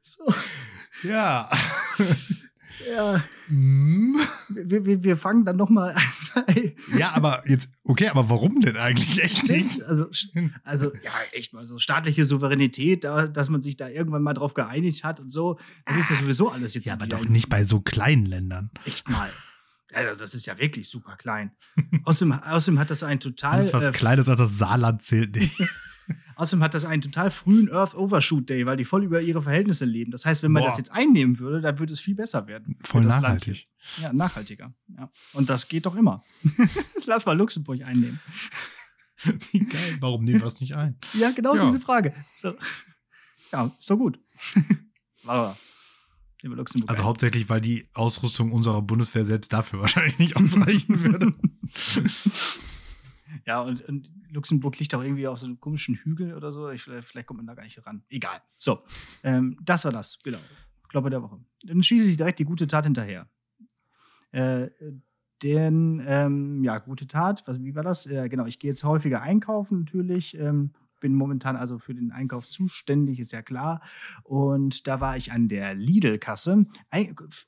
[0.03, 0.33] so,
[1.03, 1.51] Ja.
[2.91, 4.17] ja, Hm.
[4.49, 6.03] wir, wir, wir fangen dann noch mal an.
[6.99, 9.83] Ja, aber jetzt, okay, aber warum denn eigentlich echt nicht?
[9.85, 10.07] Also,
[10.65, 14.55] also ja, echt mal so staatliche Souveränität, da, dass man sich da irgendwann mal drauf
[14.55, 15.59] geeinigt hat und so.
[15.87, 16.87] Das ist ja sowieso alles jetzt.
[16.87, 18.71] Ja, aber doch nicht bei so kleinen Ländern.
[18.85, 19.31] Echt mal.
[19.95, 21.53] Also, das ist ja wirklich super klein.
[22.05, 23.61] außerdem, außerdem hat das einen total.
[23.61, 25.57] Alles, was äh, kleines als das Saarland zählt nicht.
[26.37, 29.85] Außerdem hat das einen total frühen Earth Overshoot Day, weil die voll über ihre Verhältnisse
[29.85, 30.11] leben.
[30.11, 30.69] Das heißt, wenn man Boah.
[30.69, 32.77] das jetzt einnehmen würde, dann würde es viel besser werden.
[32.83, 33.69] Voll das nachhaltig.
[34.03, 34.75] Ja, nachhaltiger.
[34.99, 35.11] Ja.
[35.33, 36.23] Und das geht doch immer.
[37.07, 38.21] Lass mal Luxemburg einnehmen.
[39.53, 39.97] Wie geil.
[40.01, 40.99] Warum nehmen wir das nicht ein?
[41.15, 41.65] Ja, genau Ja.
[41.67, 42.13] diese Frage.
[42.39, 42.55] So.
[43.53, 44.19] Ja, ist doch gut.
[45.25, 45.57] Aber
[46.51, 47.07] wir Luxemburg Also ein.
[47.07, 51.35] hauptsächlich, weil die Ausrüstung unserer Bundeswehr selbst dafür wahrscheinlich nicht ausreichen würde.
[53.47, 56.71] Ja, und, und Luxemburg liegt auch irgendwie auf so einem komischen Hügel oder so.
[56.71, 58.03] Ich, vielleicht, kommt man da gar nicht ran.
[58.09, 58.41] Egal.
[58.57, 58.83] So,
[59.23, 60.39] ähm, das war das, genau.
[60.89, 61.39] Kloppe der Woche.
[61.65, 63.29] Dann schieße ich direkt die gute Tat hinterher.
[64.31, 64.69] Äh,
[65.43, 68.07] denn, ähm, ja, gute Tat, was, wie war das?
[68.07, 70.39] Äh, genau, ich gehe jetzt häufiger einkaufen natürlich.
[70.39, 70.71] Ähm,
[71.05, 73.83] bin momentan also für den Einkauf zuständig, ist ja klar.
[74.23, 76.65] Und da war ich an der Lidl-Kasse.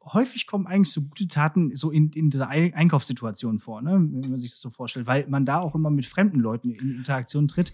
[0.04, 3.92] Häufig kommen eigentlich so gute Taten so in, in dieser Ei- Einkaufssituation vor, ne?
[3.92, 6.96] wenn man sich das so vorstellt, weil man da auch immer mit fremden Leuten in
[6.98, 7.72] Interaktion tritt.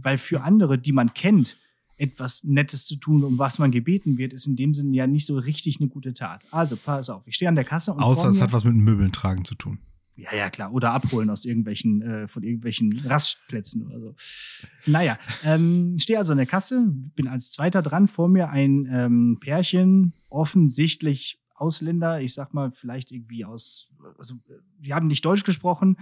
[0.00, 1.58] Weil für andere, die man kennt,
[1.96, 5.26] etwas Nettes zu tun, um was man gebeten wird, ist in dem Sinne ja nicht
[5.26, 6.44] so richtig eine gute Tat.
[6.52, 9.10] Also pass auf, ich stehe an der Kasse und Außer es hat was mit Möbeln
[9.10, 9.78] tragen zu tun.
[10.16, 10.72] Ja, ja, klar.
[10.72, 14.14] Oder abholen aus irgendwelchen, äh, von irgendwelchen Rastplätzen oder so.
[14.86, 16.84] Naja, ähm, stehe also an der Kasse,
[17.16, 23.10] bin als Zweiter dran, vor mir ein ähm, Pärchen, offensichtlich Ausländer, ich sag mal, vielleicht
[23.10, 24.34] irgendwie aus, also,
[24.78, 25.98] die haben nicht Deutsch gesprochen,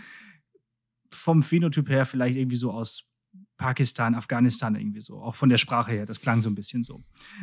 [1.11, 3.12] vom Phänotyp her vielleicht irgendwie so aus
[3.59, 7.03] Pakistan, Afghanistan irgendwie so, auch von der Sprache her, das klang so ein bisschen so.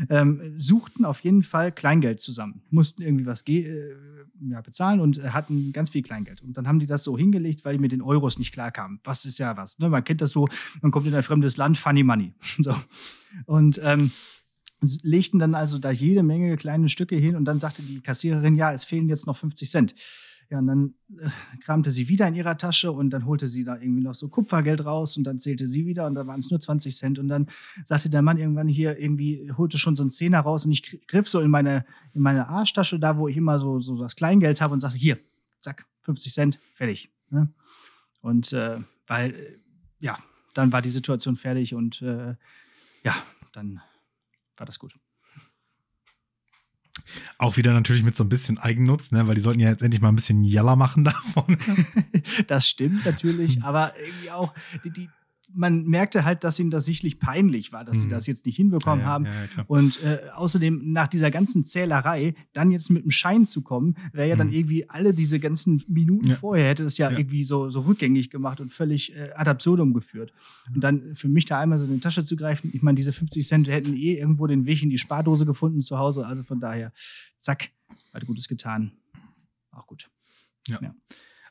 [0.10, 3.96] Ähm, suchten auf jeden Fall Kleingeld zusammen, mussten irgendwie was äh,
[4.50, 6.42] ja, bezahlen und äh, hatten ganz viel Kleingeld.
[6.42, 9.00] Und dann haben die das so hingelegt, weil die mit den Euros nicht klarkamen.
[9.04, 9.90] Was ist ja was, ne?
[9.90, 10.48] Man kennt das so,
[10.82, 12.34] man kommt in ein fremdes Land, funny money.
[12.60, 12.76] so.
[13.46, 14.12] Und ähm,
[15.04, 18.74] legten dann also da jede Menge kleine Stücke hin und dann sagte die Kassiererin, ja,
[18.74, 19.96] es fehlen jetzt noch 50 Cent.
[20.52, 21.30] Ja, und dann äh,
[21.64, 24.84] kramte sie wieder in ihrer Tasche und dann holte sie da irgendwie noch so Kupfergeld
[24.84, 27.50] raus und dann zählte sie wieder und da waren es nur 20 Cent und dann
[27.86, 30.98] sagte der Mann irgendwann hier irgendwie, holte schon so einen Zehner raus und ich gr-
[31.06, 31.86] griff so in meine,
[32.16, 35.20] in meine Arschtasche, da wo ich immer so, so das Kleingeld habe und sagte, hier,
[35.60, 37.12] zack, 50 Cent, fertig.
[37.30, 37.54] Ne?
[38.22, 39.60] Und äh, weil, äh,
[40.02, 40.18] ja,
[40.56, 42.34] dann war die Situation fertig und äh,
[43.04, 43.16] ja,
[43.54, 43.82] dann
[44.58, 44.96] war das gut.
[47.38, 49.28] Auch wieder natürlich mit so ein bisschen Eigennutz, ne?
[49.28, 51.58] weil die sollten ja jetzt endlich mal ein bisschen Jalla machen da vorne.
[52.48, 55.10] das stimmt natürlich, aber irgendwie auch, die, die,
[55.54, 58.12] man merkte halt, dass ihnen das sichtlich peinlich war, dass sie Mhm.
[58.12, 59.26] das jetzt nicht hinbekommen Ja, ja, haben.
[59.26, 59.64] ja, ja.
[59.68, 64.30] Und äh, außerdem, nach dieser ganzen Zählerei, dann jetzt mit dem Schein zu kommen, wäre
[64.30, 64.54] ja dann Mhm.
[64.54, 66.36] irgendwie alle diese ganzen Minuten Ja.
[66.36, 67.18] vorher, hätte das ja, Ja.
[67.18, 70.32] irgendwie so, so rückgängig gemacht und völlig äh, ad absurdum geführt.
[70.74, 73.12] Und dann für mich da einmal so in die Tasche zu greifen, ich meine, diese
[73.12, 76.28] 50 Cent hätten eh irgendwo den Weg in die Spardose gefunden zu Hause.
[76.28, 76.94] Also von daher,
[77.40, 77.72] zack,
[78.14, 78.92] hat Gutes getan.
[79.72, 80.10] Auch gut.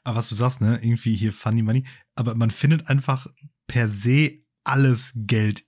[0.05, 1.85] Aber was du sagst, ne, irgendwie hier Funny Money,
[2.15, 3.27] aber man findet einfach
[3.69, 5.65] per se alles Geld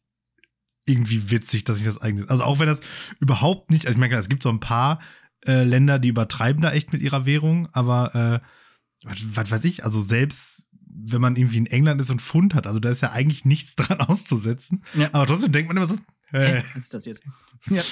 [0.86, 2.28] irgendwie witzig, dass ich das eigentlich.
[2.28, 2.80] Also auch wenn das
[3.20, 5.00] überhaupt nicht, also ich meine, es gibt so ein paar
[5.46, 9.84] äh, Länder, die übertreiben da echt mit ihrer Währung, aber äh, was, was weiß ich,
[9.84, 13.12] also selbst wenn man irgendwie in England ist und Pfund hat, also da ist ja
[13.12, 14.82] eigentlich nichts dran auszusetzen.
[14.94, 15.08] Ja.
[15.12, 15.98] Aber trotzdem denkt man immer so,
[16.32, 17.22] äh, was ist das jetzt?
[17.68, 17.82] Ja.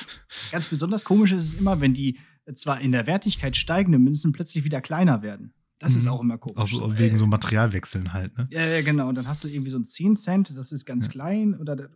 [0.51, 2.18] Ganz besonders komisch ist es immer, wenn die
[2.55, 5.53] zwar in der Wertigkeit steigende Münzen plötzlich wieder kleiner werden.
[5.79, 6.11] Das ist Mhm.
[6.11, 6.59] auch immer komisch.
[6.59, 8.49] auch so, wegen so Materialwechseln halt, ne?
[8.51, 9.09] Ja, ja, genau.
[9.09, 11.12] Und dann hast du irgendwie so ein 10 Cent, das ist ganz Ja.
[11.12, 11.88] klein oder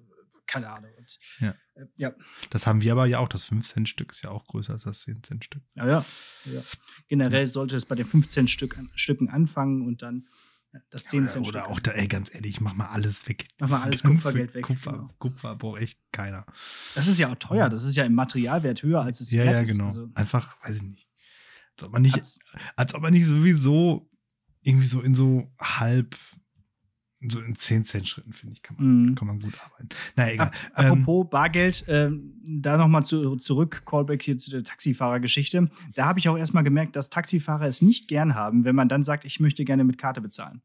[0.47, 0.91] keine Ahnung.
[0.99, 1.55] Und, Ja.
[1.75, 2.13] äh, ja.
[2.51, 5.63] Das haben wir aber ja auch, das 5-Cent-Stück ist ja auch größer als das 10-Cent-Stück.
[5.77, 6.05] Ja, ja.
[6.53, 6.61] ja.
[7.09, 10.29] Generell sollte es bei den 15 Stück an, Stücken anfangen und dann
[10.73, 13.45] äh, das 10 Cent Oder auch da, ey, ganz ehrlich, mach mal alles weg.
[13.61, 15.11] Mach mal alles Kupfergeld weg, Kupfer, genau.
[15.19, 16.45] Kupfer braucht echt keiner.
[16.95, 17.69] Das ist ja auch teuer.
[17.69, 19.71] Das ist ja im Materialwert höher, als es Ja, ja, ist.
[19.73, 19.87] genau.
[19.87, 21.09] Also, Einfach, weiß ich nicht.
[21.77, 22.39] Als ob man nicht, Abs-
[22.77, 24.09] als ob man nicht sowieso
[24.63, 26.17] irgendwie so in so halb,
[27.29, 29.15] so in 10 Cent Schritten, finde ich, kann man, Mhm.
[29.15, 29.89] kann man gut arbeiten.
[30.17, 30.51] Na egal.
[30.77, 35.71] Ähm, apropos Bargeld, ähm, da nochmal zu, zurück, Callback hier zu der Taxifahrergeschichte.
[35.95, 39.05] Da habe ich auch erstmal gemerkt, dass Taxifahrer es nicht gern haben, wenn man dann
[39.05, 40.63] sagt, ich möchte gerne mit Karte bezahlen.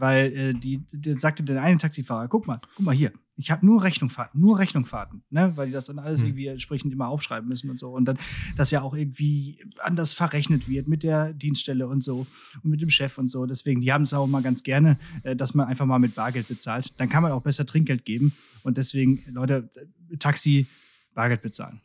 [0.00, 3.64] Weil äh, die, die sagte der eine Taxifahrer, guck mal, guck mal hier, ich habe
[3.64, 5.52] nur Rechnungfahrten, nur Rechnungfahrten, ne?
[5.56, 6.28] Weil die das dann alles Hm.
[6.28, 7.90] irgendwie entsprechend immer aufschreiben müssen und so.
[7.90, 8.18] Und dann
[8.56, 12.26] das ja auch irgendwie anders verrechnet wird mit der Dienststelle und so
[12.62, 13.44] und mit dem Chef und so.
[13.46, 16.48] Deswegen, die haben es auch mal ganz gerne, äh, dass man einfach mal mit Bargeld
[16.48, 16.98] bezahlt.
[16.98, 18.32] Dann kann man auch besser Trinkgeld geben.
[18.62, 19.70] Und deswegen, Leute,
[20.10, 20.66] äh, Taxi,
[21.14, 21.80] Bargeld bezahlen.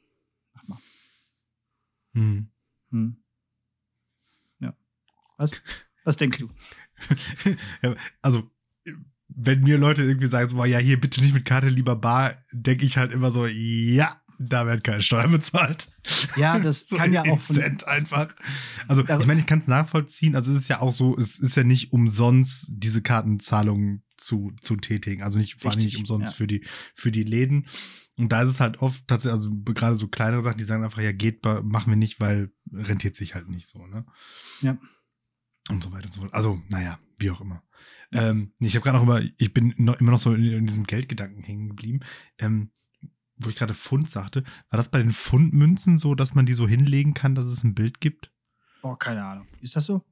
[0.54, 0.80] Mach mal.
[2.14, 2.48] hm.
[2.92, 3.18] Hm.
[5.38, 5.52] Was?
[6.06, 6.50] Was denkst du?
[8.22, 8.50] also,
[9.28, 12.86] wenn mir Leute irgendwie sagen, so, ja, hier bitte nicht mit Karte, lieber bar, denke
[12.86, 15.90] ich halt immer so, ja, da werden keine Steuern bezahlt.
[16.36, 18.36] Ja, das so kann ja auch instant einfach.
[18.88, 20.36] Also, ich meine, ich kann es nachvollziehen.
[20.36, 24.76] Also, es ist ja auch so, es ist ja nicht umsonst, diese Kartenzahlungen zu, zu
[24.76, 25.24] tätigen.
[25.24, 26.38] Also nicht, vor allem nicht umsonst ja.
[26.38, 27.68] für, die, für die Läden.
[28.18, 31.02] Und da ist es halt oft tatsächlich, also gerade so kleinere Sachen, die sagen einfach,
[31.02, 34.06] ja, geht, machen wir nicht, weil rentiert sich halt nicht so, ne?
[34.62, 34.78] Ja.
[35.70, 36.34] Und so weiter und so fort.
[36.34, 37.64] Also, naja, wie auch immer.
[38.12, 40.86] Ähm, ich habe gerade noch über, ich bin noch, immer noch so in, in diesem
[40.86, 42.02] Geldgedanken hängen geblieben.
[42.38, 42.72] Ähm,
[43.38, 46.68] wo ich gerade Pfund sagte, war das bei den Pfundmünzen so, dass man die so
[46.68, 48.32] hinlegen kann, dass es ein Bild gibt?
[48.82, 49.48] Boah, keine Ahnung.
[49.62, 50.06] Ist das so?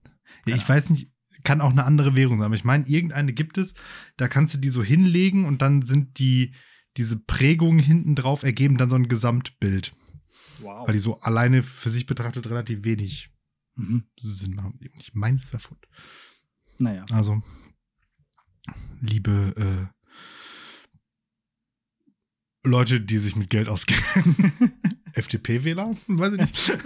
[0.46, 1.10] Ja, ich weiß nicht,
[1.44, 3.74] kann auch eine andere Währung sein, aber ich meine, irgendeine gibt es,
[4.18, 6.54] da kannst du die so hinlegen und dann sind die,
[6.98, 9.96] diese Prägungen hinten drauf ergeben dann so ein Gesamtbild,
[10.60, 10.88] Wow.
[10.88, 13.33] weil die so alleine für sich betrachtet relativ wenig
[13.76, 14.04] Mhm.
[14.20, 14.80] Sinn machen.
[14.98, 15.88] Ich meins wäre Pfund.
[16.78, 17.06] Naja.
[17.12, 17.42] Also,
[19.02, 19.98] liebe äh,
[22.68, 24.74] Leute, die sich mit Geld auskennen.
[25.14, 25.96] FDP-Wähler?
[26.08, 26.78] Weiß ich nicht.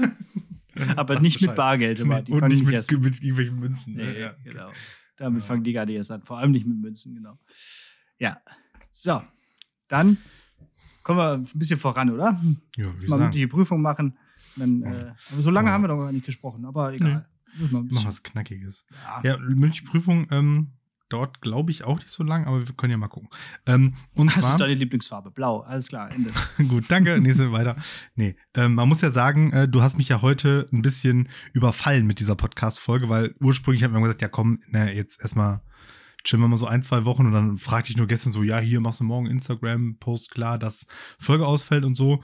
[0.95, 1.55] Aber Sagt nicht mit Bescheid.
[1.55, 2.21] Bargeld immer.
[2.21, 3.95] Die und nicht mit, erst mit irgendwelchen Münzen.
[3.95, 4.19] Nee, ne?
[4.19, 4.35] ja.
[4.43, 4.71] genau.
[5.17, 5.47] Damit Ja.
[5.47, 6.23] fangen die gar nicht erst an.
[6.23, 7.39] Vor allem nicht mit Münzen, genau.
[8.19, 8.39] Ja.
[8.91, 9.21] So.
[9.87, 10.17] Dann
[11.03, 12.39] kommen wir ein bisschen voran, oder?
[12.75, 13.23] Ja, wie Mal sagen.
[13.23, 14.17] mündliche Prüfung machen.
[14.57, 15.73] Dann, äh, aber so lange Ja.
[15.73, 17.27] haben wir doch gar nicht gesprochen, aber egal.
[17.55, 18.85] Wir ein Noch bisschen- was Knackiges.
[19.23, 19.31] Ja.
[19.31, 20.71] Ja, mündliche Prüfung ähm,
[21.09, 23.29] dauert, glaube ich, auch nicht so lang, aber wir können ja mal gucken.
[23.65, 25.31] Ähm, und Was ist zwar, deine Lieblingsfarbe?
[25.31, 25.61] Blau.
[25.61, 26.31] Alles klar, Ende.
[26.67, 27.77] gut, danke, nächste weiter.
[28.15, 32.05] Nee, ähm, man muss ja sagen, äh, du hast mich ja heute ein bisschen überfallen
[32.05, 35.61] mit dieser Podcast-Folge, weil ursprünglich haben wir gesagt, ja komm, na, jetzt erstmal
[36.23, 38.59] chillen wir mal so ein, zwei Wochen und dann fragte ich nur gestern so, ja,
[38.59, 40.85] hier machst du morgen Instagram-Post klar, dass
[41.17, 42.21] Folge ausfällt und so.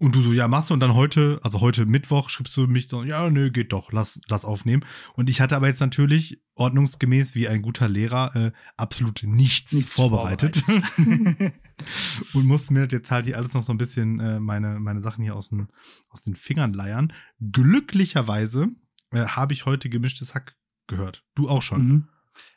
[0.00, 0.74] Und du so, ja, machst du.
[0.74, 4.18] Und dann heute, also heute Mittwoch, schreibst du mich so, ja, nö, geht doch, lass,
[4.28, 4.82] lass aufnehmen.
[5.14, 9.92] Und ich hatte aber jetzt natürlich ordnungsgemäß wie ein guter Lehrer äh, absolut nichts, Nichts
[9.92, 10.56] vorbereitet.
[10.56, 11.52] vorbereitet.
[12.32, 15.22] und musste mir jetzt halt hier alles noch so ein bisschen äh, meine, meine Sachen
[15.22, 15.68] hier aus den,
[16.08, 17.12] aus den Fingern leiern.
[17.52, 18.68] Glücklicherweise
[19.10, 21.24] äh, habe ich heute gemischtes Hack gehört.
[21.34, 21.86] Du auch schon.
[21.86, 22.08] mhm.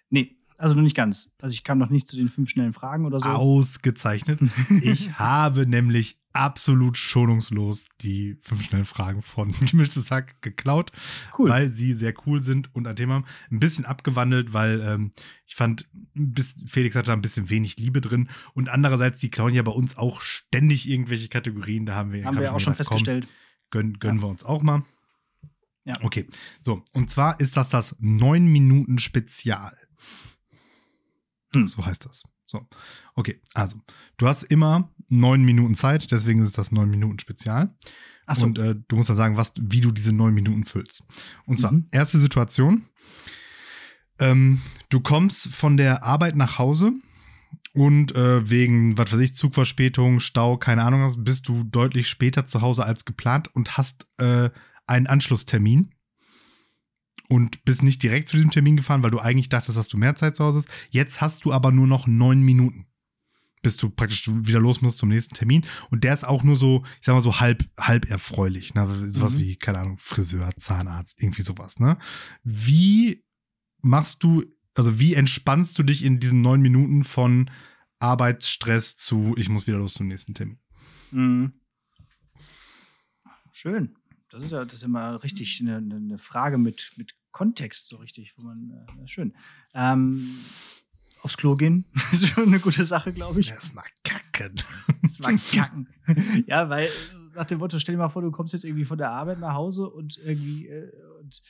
[0.10, 1.34] Nee, also noch nicht ganz.
[1.42, 3.28] Also ich kam noch nicht zu den fünf schnellen Fragen oder so.
[3.28, 4.40] Ausgezeichnet.
[4.82, 10.92] Ich habe nämlich absolut schonungslos die fünf schnellen Fragen von gemischtes Hack geklaut,
[11.38, 11.50] cool.
[11.50, 15.12] weil sie sehr cool sind und an dem haben ein bisschen abgewandelt, weil ähm,
[15.46, 19.54] ich fand, ein Felix hatte da ein bisschen wenig Liebe drin und andererseits, die klauen
[19.54, 22.74] ja bei uns auch ständig irgendwelche Kategorien, da haben wir, haben hab wir auch schon
[22.74, 23.28] komm, festgestellt.
[23.70, 24.84] Gönnen, gönnen wir uns auch mal.
[25.86, 25.96] Ja.
[26.02, 26.28] Okay,
[26.60, 26.84] so.
[26.94, 29.76] Und zwar ist das das 9-Minuten-Spezial.
[31.54, 31.68] Hm.
[31.68, 32.24] So heißt das.
[32.46, 32.68] So.
[33.16, 33.82] Okay, also.
[34.18, 37.76] Du hast immer neun Minuten Zeit, deswegen ist es das 9-Minuten-Spezial.
[38.26, 38.46] Achso.
[38.46, 41.06] Und äh, du musst dann sagen, was, wie du diese neun Minuten füllst.
[41.46, 41.86] Und zwar, Mhm.
[41.92, 42.86] erste Situation.
[44.20, 46.94] Ähm, du kommst von der Arbeit nach Hause
[47.74, 52.62] und äh, wegen, was weiß ich, Zugverspätung, Stau, keine Ahnung bist du deutlich später zu
[52.62, 54.50] Hause als geplant und hast äh,
[54.86, 55.94] einen Anschlusstermin
[57.30, 60.16] und bist nicht direkt zu diesem Termin gefahren, weil du eigentlich dachtest, dass du mehr
[60.16, 60.70] Zeit zu Hause hast.
[60.92, 62.86] Jetzt hast du aber nur noch neun Minuten,
[63.64, 65.66] bis du praktisch wieder los musst zum nächsten Termin.
[65.90, 68.76] Und der ist auch nur so, ich sag mal so halb, halb erfreulich.
[68.76, 69.10] Ne?
[69.10, 69.40] Sowas Mhm.
[69.40, 71.80] wie, keine Ahnung, Friseur, Zahnarzt, irgendwie sowas.
[71.80, 71.98] Ne?
[72.44, 73.26] Wie
[73.82, 74.44] machst du,
[74.76, 77.50] also wie entspannst du dich in diesen neun Minuten von
[78.00, 80.60] Arbeitsstress zu, ich muss wieder los zum nächsten Termin?
[81.12, 81.54] Mhm.
[83.52, 83.96] Schön.
[84.30, 88.34] Das ist ja das ist immer richtig eine, eine- Frage mit, mit Kontext, so richtig,
[88.36, 88.72] wo man,
[89.04, 89.36] äh, schön.
[89.74, 90.40] Ähm,
[91.24, 93.50] aufs Klo gehen ist schon eine gute Sache, glaube ich.
[93.50, 94.56] Erstmal kacken.
[95.02, 95.88] Das war kacken.
[96.48, 96.90] ja, weil
[97.36, 99.54] nach dem Motto, stell dir mal vor, du kommst jetzt irgendwie von der Arbeit nach
[99.56, 101.42] Hause und irgendwie äh, und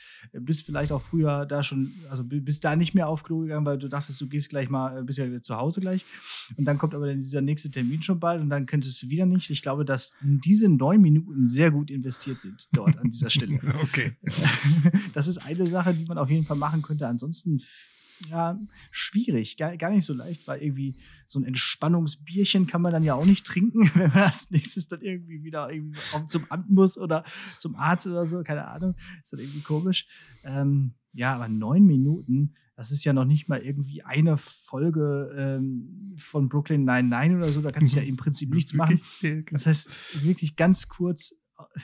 [0.45, 3.65] bist vielleicht auch früher da schon, also bi- bist da nicht mehr auf Klo gegangen,
[3.65, 6.05] weil du dachtest, du gehst gleich mal, äh, bist ja zu Hause gleich.
[6.55, 9.25] Und dann kommt aber dann dieser nächste Termin schon bald und dann könntest du wieder
[9.25, 9.49] nicht.
[9.49, 13.59] Ich glaube, dass diese neun Minuten sehr gut investiert sind dort an dieser Stelle.
[13.81, 14.15] Okay.
[15.13, 17.07] das ist eine Sache, die man auf jeden Fall machen könnte.
[17.07, 17.62] Ansonsten,
[18.29, 18.59] ja,
[18.91, 20.95] schwierig, gar, gar nicht so leicht, weil irgendwie
[21.27, 25.01] so ein Entspannungsbierchen kann man dann ja auch nicht trinken, wenn man als nächstes dann
[25.01, 27.23] irgendwie wieder irgendwie zum Amt muss oder
[27.57, 28.95] zum Arzt oder so, keine Ahnung.
[29.23, 30.07] Ist dann irgendwie komisch.
[30.43, 36.15] Ähm, ja, aber neun Minuten, das ist ja noch nicht mal irgendwie eine Folge ähm,
[36.17, 39.01] von Brooklyn 99 oder so, da kannst du ja im Prinzip nichts machen.
[39.51, 41.36] Das heißt, wirklich ganz kurz,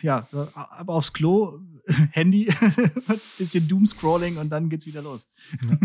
[0.01, 1.59] ja, ab aufs Klo,
[2.11, 2.51] Handy,
[3.37, 5.27] bisschen Doomscrolling und dann geht's wieder los.
[5.69, 5.77] Ja.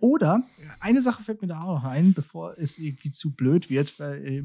[0.00, 0.42] Oder
[0.80, 4.26] eine Sache fällt mir da auch noch ein, bevor es irgendwie zu blöd wird, weil,
[4.26, 4.42] äh,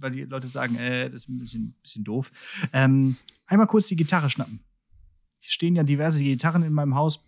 [0.00, 2.30] weil die Leute sagen, äh, das ist ein bisschen, bisschen doof.
[2.72, 4.60] Ähm, einmal kurz die Gitarre schnappen.
[5.40, 7.24] stehen ja diverse Gitarren in meinem Haus.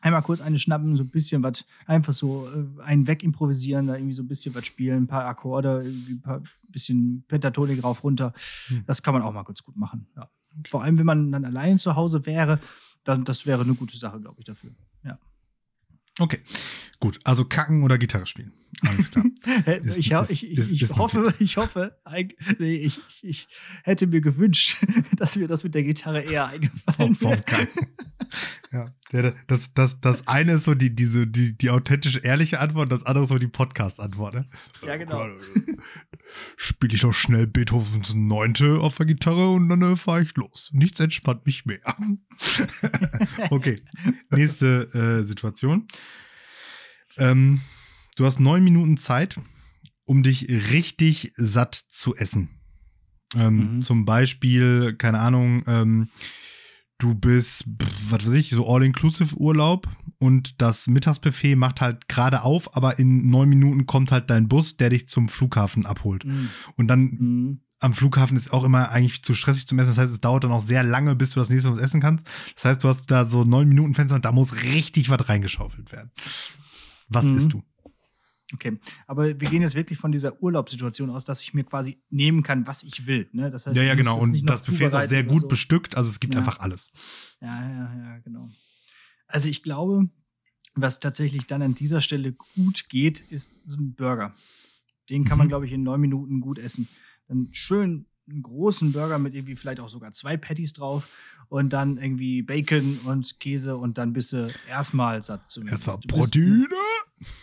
[0.00, 3.96] Einmal kurz eine schnappen, so ein bisschen was, einfach so äh, einen weg improvisieren, da
[3.96, 8.32] irgendwie so ein bisschen was spielen, ein paar Akkorde, ein paar bisschen Pentatonik rauf, runter.
[8.68, 8.84] Hm.
[8.86, 10.06] Das kann man auch mal ganz gut machen.
[10.14, 10.30] Ja.
[10.70, 12.60] Vor allem, wenn man dann allein zu Hause wäre,
[13.02, 14.70] dann das wäre eine gute Sache, glaube ich, dafür.
[16.18, 16.40] Okay,
[17.00, 17.18] gut.
[17.24, 18.52] Also kacken oder Gitarre spielen.
[18.86, 19.24] Alles klar.
[19.82, 21.96] Ist- ich, ist- ich, ich, ist- hoffe, ich hoffe,
[22.58, 23.48] ich, ich, ich
[23.84, 24.76] hätte mir gewünscht,
[25.16, 27.42] dass mir das mit der Gitarre eher eingefallen vom, vom wäre.
[27.42, 27.86] Kacken.
[28.70, 28.92] Ja,
[29.46, 33.24] das, das, das eine ist so die, diese, die, die authentische, ehrliche Antwort, das andere
[33.24, 34.34] ist so die Podcast-Antwort.
[34.34, 34.48] Ne?
[34.86, 35.26] Ja, genau.
[36.56, 40.70] Spiele ich noch schnell Beethovens Neunte auf der Gitarre und dann äh, fahre ich los.
[40.74, 41.80] Nichts entspannt mich mehr.
[43.50, 43.76] okay,
[44.30, 45.88] nächste äh, Situation.
[47.16, 47.62] Ähm,
[48.16, 49.40] du hast neun Minuten Zeit,
[50.04, 52.50] um dich richtig satt zu essen.
[53.34, 53.82] Ähm, Mhm.
[53.82, 56.08] Zum Beispiel, keine Ahnung, ähm,
[56.98, 62.76] du bist, pff, was weiß ich, so All-Inclusive-Urlaub und das Mittagsbuffet macht halt gerade auf,
[62.76, 66.24] aber in neun Minuten kommt halt dein Bus, der dich zum Flughafen abholt.
[66.24, 66.48] Mhm.
[66.76, 67.60] Und dann Mhm.
[67.80, 69.90] am Flughafen ist auch immer eigentlich zu stressig zum Essen.
[69.90, 72.00] Das heißt, es dauert dann auch sehr lange, bis du das nächste Mal was essen
[72.00, 72.26] kannst.
[72.56, 75.92] Das heißt, du hast da so neun Minuten Fenster und da muss richtig was reingeschaufelt
[75.92, 76.10] werden.
[77.08, 77.36] Was Mhm.
[77.36, 77.62] isst du?
[78.54, 82.42] Okay, aber wir gehen jetzt wirklich von dieser Urlaubssituation aus, dass ich mir quasi nehmen
[82.42, 83.28] kann, was ich will.
[83.32, 83.50] Ne?
[83.50, 84.18] Das heißt, Ja, ja, genau.
[84.18, 85.48] Und das Buffet ist auch sehr gut so.
[85.48, 85.96] bestückt.
[85.98, 86.40] Also es gibt Ja.
[86.40, 86.90] einfach alles.
[87.42, 88.48] Ja, ja, ja, genau.
[89.26, 90.08] Also ich glaube,
[90.74, 94.34] was tatsächlich dann an dieser Stelle gut geht, ist so ein Burger.
[95.10, 95.50] Den kann man, Mhm.
[95.50, 96.88] glaube ich, in neun Minuten gut essen.
[97.26, 101.08] Dann schön einen großen Burger mit irgendwie vielleicht auch sogar zwei Patties drauf
[101.48, 105.86] und dann irgendwie Bacon und Käse und dann bist du erstmal satt zumindest.
[105.86, 106.66] Erstmal Proteine.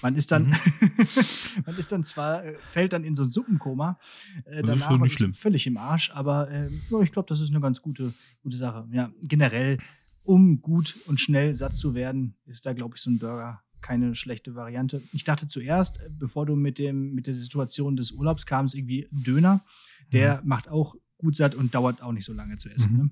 [0.02, 0.56] Man ist dann, Mhm.
[1.66, 4.00] man ist dann zwar, äh, fällt dann in so ein Suppenkoma,
[4.46, 5.34] äh, Das ist danach und nicht ist schlimm.
[5.34, 6.70] völlig im Arsch, aber äh,
[7.04, 8.88] ich glaube, das ist eine ganz gute, gute Sache.
[8.92, 9.80] Ja, generell,
[10.24, 14.16] um gut und schnell satt zu werden, ist da, glaube ich, so ein Burger keine
[14.16, 15.04] schlechte Variante.
[15.12, 19.08] Ich dachte zuerst, äh, bevor du mit, dem, mit der Situation des Urlaubs kamst, irgendwie
[19.12, 19.64] Döner,
[20.12, 22.92] der macht auch gut satt und dauert auch nicht so lange zu essen.
[22.94, 22.98] Mhm.
[23.00, 23.10] Ne?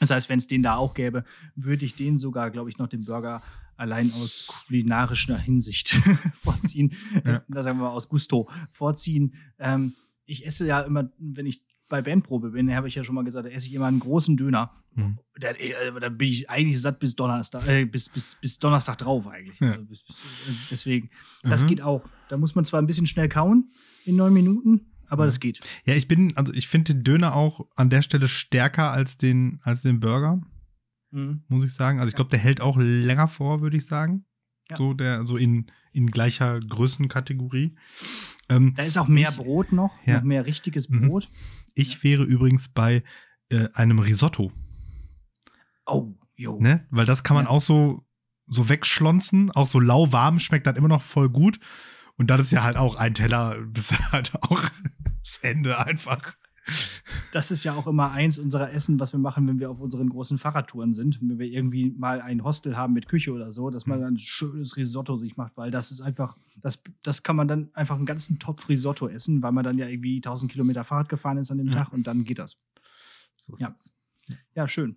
[0.00, 2.88] Das heißt, wenn es den da auch gäbe, würde ich den sogar, glaube ich, noch
[2.88, 3.42] den Burger
[3.76, 6.00] allein aus kulinarischer Hinsicht
[6.34, 6.94] vorziehen.
[7.24, 7.42] Ja.
[7.48, 9.34] Da sagen wir mal aus Gusto vorziehen.
[9.58, 13.22] Ähm, ich esse ja immer, wenn ich bei Bandprobe bin, habe ich ja schon mal
[13.24, 14.72] gesagt, da esse ich immer einen großen Döner.
[14.94, 15.18] Mhm.
[15.38, 19.26] Da, äh, da bin ich eigentlich satt bis Donnerstag, äh, bis, bis, bis Donnerstag drauf
[19.28, 19.60] eigentlich.
[19.60, 19.72] Ja.
[19.72, 21.10] Also bis, bis, äh, deswegen,
[21.42, 21.68] das Mhm.
[21.68, 22.04] geht auch.
[22.28, 23.70] Da muss man zwar ein bisschen schnell kauen
[24.04, 25.28] in neun Minuten, aber Mhm.
[25.28, 25.60] das geht.
[25.84, 29.60] Ja, ich bin, also ich finde den Döner auch an der Stelle stärker als den,
[29.62, 30.40] als den Burger,
[31.12, 31.44] Mhm.
[31.48, 32.00] muss ich sagen.
[32.00, 34.24] Also ich glaube, der hält auch länger vor, würde ich sagen.
[34.70, 34.76] Ja.
[34.78, 37.74] So, der, so in, in gleicher Größenkategorie.
[38.48, 40.16] Ähm, Da ist auch mehr Ich- Brot noch, Ja.
[40.16, 41.08] noch mehr richtiges Mhm.
[41.08, 41.28] Brot.
[41.74, 43.02] ich wäre übrigens bei
[43.50, 44.50] äh, einem Risotto.
[45.86, 46.58] Oh, jo.
[46.60, 46.86] Ne?
[46.90, 47.50] Weil das kann man Ja.
[47.50, 48.06] auch so,
[48.46, 51.58] so wegschlonzen, auch so lauwarm, schmeckt dann immer noch voll gut.
[52.18, 54.62] Und dann ist ja halt auch ein Teller, bis halt auch
[55.24, 56.34] das Ende einfach.
[57.32, 60.08] Das ist ja auch immer eins unserer Essen, was wir machen, wenn wir auf unseren
[60.08, 61.18] großen Fahrradtouren sind.
[61.20, 64.02] Wenn wir irgendwie mal ein Hostel haben mit Küche oder so, dass man Mhm.
[64.02, 67.70] dann ein schönes Risotto sich macht, weil das ist einfach, das, das kann man dann
[67.74, 71.38] einfach einen ganzen Topf Risotto essen, weil man dann ja irgendwie 1000 Kilometer Fahrrad gefahren
[71.38, 71.72] ist an dem Ja.
[71.84, 72.54] Tag und dann geht das.
[73.36, 73.70] So ist Ja.
[73.70, 73.90] das.
[74.54, 74.96] Ja, schön.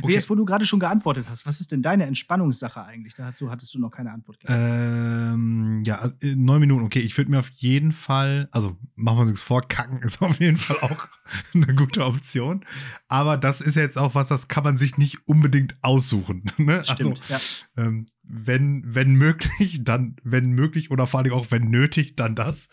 [0.00, 0.12] Okay.
[0.12, 3.14] Jetzt, wo du gerade schon geantwortet hast, was ist denn deine Entspannungssache eigentlich?
[3.14, 4.58] Dazu hattest du noch keine Antwort gehabt.
[4.58, 7.00] Ähm, ja, äh, neun Minuten, okay.
[7.00, 10.40] Ich würde mir auf jeden Fall, also machen wir uns nichts vor, kacken ist auf
[10.40, 11.08] jeden Fall auch
[11.54, 12.64] eine gute Option.
[13.08, 16.44] Aber das ist jetzt auch was, das kann man sich nicht unbedingt aussuchen.
[16.62, 16.84] Ne?
[16.84, 17.36] Stimmt, ja.
[17.36, 22.34] Also, ähm, wenn, wenn möglich, dann, wenn möglich oder vor allem auch wenn nötig, dann
[22.36, 22.68] das.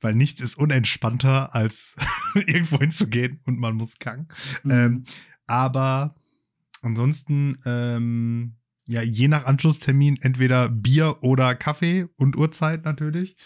[0.00, 1.96] Weil nichts ist unentspannter, als
[2.34, 4.28] irgendwo hinzugehen und man muss kacken.
[4.62, 4.70] Mhm.
[4.70, 5.04] Ähm,
[5.46, 6.14] aber
[6.84, 13.36] ansonsten, ähm, ja, je nach Anschlusstermin entweder Bier oder Kaffee und Uhrzeit natürlich.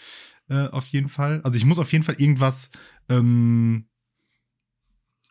[0.49, 1.41] Äh, auf jeden Fall.
[1.43, 2.71] Also ich muss auf jeden Fall irgendwas
[3.07, 3.88] ähm,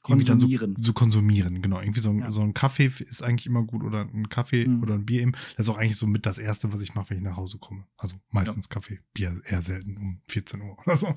[0.07, 0.77] dann so, Konsumieren.
[0.81, 1.61] so konsumieren.
[1.63, 2.31] Genau, irgendwie so, ein- Ja.
[2.31, 4.83] so ein Kaffee ist eigentlich immer gut oder ein Kaffee Mhm.
[4.83, 5.33] oder ein Bier eben.
[5.57, 7.59] Das ist auch eigentlich so mit das Erste, was ich mache, wenn ich nach Hause
[7.59, 7.85] komme.
[7.97, 11.15] Also meistens Kaffee, Bier eher selten um 14 Uhr oder so.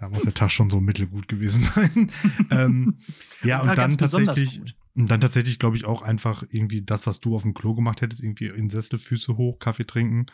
[0.00, 2.10] Da muss der Tag schon so mittelgut gewesen sein.
[2.50, 2.98] ähm,
[3.44, 4.60] ja, und dann tatsächlich,
[4.94, 8.00] und dann tatsächlich, glaube ich, auch einfach irgendwie das, was du auf dem Klo gemacht
[8.00, 10.26] hättest, irgendwie in Sessel, Füße hoch, Kaffee trinken,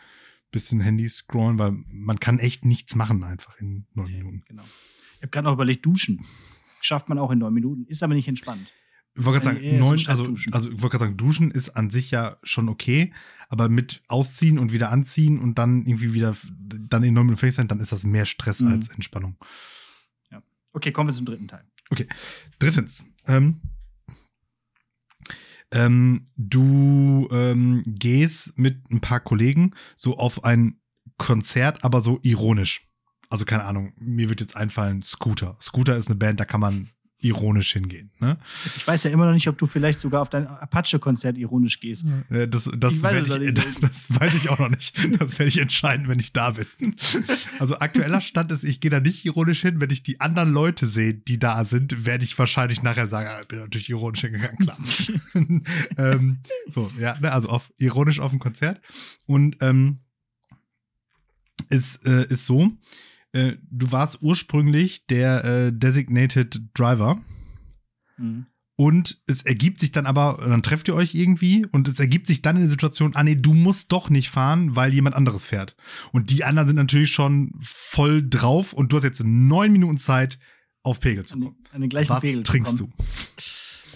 [0.51, 4.43] bisschen Handy scrollen, weil man kann echt nichts machen einfach in neun Minuten.
[4.47, 4.63] Genau.
[5.17, 6.25] Ich habe gerade noch überlegt, duschen.
[6.85, 8.71] Schafft man auch in neun Minuten, ist aber nicht entspannt.
[9.17, 10.53] Ich wollte gerade sagen, neun, also, duschen.
[10.53, 13.13] also ich wollte gerade sagen, duschen ist an sich ja schon okay,
[13.47, 17.55] aber mit ausziehen und wieder anziehen und dann irgendwie wieder dann in neun Minuten fertig
[17.55, 18.67] sein, dann ist das mehr Stress Mhm.
[18.67, 19.37] als Entspannung.
[20.73, 21.63] Okay, kommen wir zum dritten Teil.
[22.59, 23.61] Drittens, ähm,
[25.71, 30.79] Ähm, du ähm, gehst mit ein paar Kollegen so auf ein
[31.17, 32.87] Konzert, aber so ironisch.
[33.29, 35.57] Also keine Ahnung, mir wird jetzt einfallen Scooter.
[35.61, 36.89] Scooter ist eine Band, da kann man
[37.25, 38.11] ironisch hingehen.
[38.19, 38.37] Ne?
[38.75, 42.05] Ich weiß ja immer noch nicht, ob du vielleicht sogar auf dein Apache-Konzert ironisch gehst.
[42.29, 44.95] Äh, Das, das, Ich weiß es ich, so das weiß ich auch noch nicht.
[45.19, 46.67] Das werde ich entscheiden, wenn ich da bin.
[47.57, 49.81] Also aktueller Stand ist, ich gehe da nicht ironisch hin.
[49.81, 53.39] Wenn ich die anderen Leute sehe, die da sind, werde ich wahrscheinlich nachher sagen, ah,
[53.41, 54.77] ich bin natürlich ironisch hingegangen, klar.
[55.97, 58.81] ähm, so, ja, ne, also auf, ironisch auf dem Konzert.
[59.25, 59.99] Und ähm,
[61.69, 62.71] ist, äh, ist so,
[63.35, 67.21] äh, du warst ursprünglich der äh, Designated Driver.
[68.17, 68.45] Mhm.
[68.77, 72.41] Und es ergibt sich dann aber, dann trefft ihr euch irgendwie und es ergibt sich
[72.41, 75.77] dann in der Situation, ah nee, du musst doch nicht fahren, weil jemand anderes fährt.
[76.11, 80.39] Und die anderen sind natürlich schon voll drauf und du hast jetzt neun Minuten Zeit,
[80.83, 81.55] auf Pegel zu An, kommen.
[81.55, 82.89] den, an den gleichen Was Pegel trinkst du?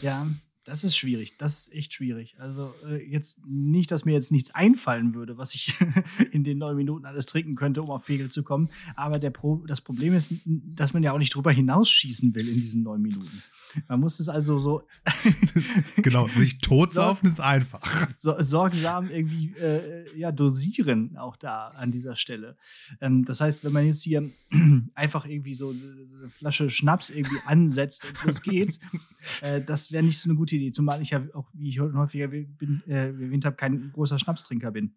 [0.01, 0.27] Ja,
[0.69, 1.35] das ist schwierig.
[1.37, 2.35] Das ist echt schwierig.
[2.37, 5.73] Also äh, jetzt nicht, dass mir jetzt nichts einfallen würde, was ich
[6.31, 8.69] in den neun Minuten alles trinken könnte, um auf Pegel zu kommen.
[8.95, 12.83] Aber Pro das Problem ist, dass man ja auch nicht drüber hinausschießen will in diesen
[12.83, 13.41] neun Minuten.
[13.87, 14.83] Man muss es also so,
[15.97, 18.09] Genau, sich totsaufen ist einfach.
[18.15, 22.57] so sorgsam irgendwie äh, ja, dosieren, auch da an dieser Stelle.
[23.01, 24.29] Ähm, das heißt, wenn man jetzt hier
[24.95, 28.79] einfach irgendwie so eine Flasche Schnaps irgendwie ansetzt und los geht's,
[29.41, 30.71] äh, das wäre nicht so eine gute Idee.
[30.71, 34.95] Zumal ich ja auch, wie ich häufiger bin, äh, erwähnt habe, kein großer Schnapstrinker bin.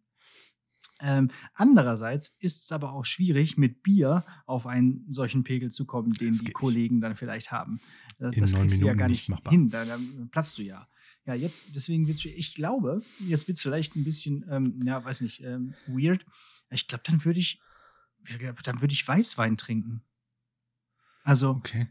[1.00, 6.12] Ähm, andererseits ist es aber auch schwierig, mit Bier auf einen solchen Pegel zu kommen,
[6.12, 6.54] den Das die nicht.
[6.54, 7.80] Kollegen dann vielleicht haben.
[8.18, 9.68] Das, In das kriegst du ja Minuten gar nicht nicht hin.
[9.68, 9.98] Da, da
[10.30, 10.86] platzt du ja.
[11.24, 12.38] Ja, jetzt, deswegen wird's schwierig.
[12.38, 16.24] Ich glaube, jetzt wird es vielleicht ein bisschen, ähm, ja, weiß nicht, ähm, weird.
[16.70, 17.60] Ich glaube, dann würde ich,
[18.62, 20.02] dann würde ich Weißwein trinken.
[21.24, 21.88] Also, Okay.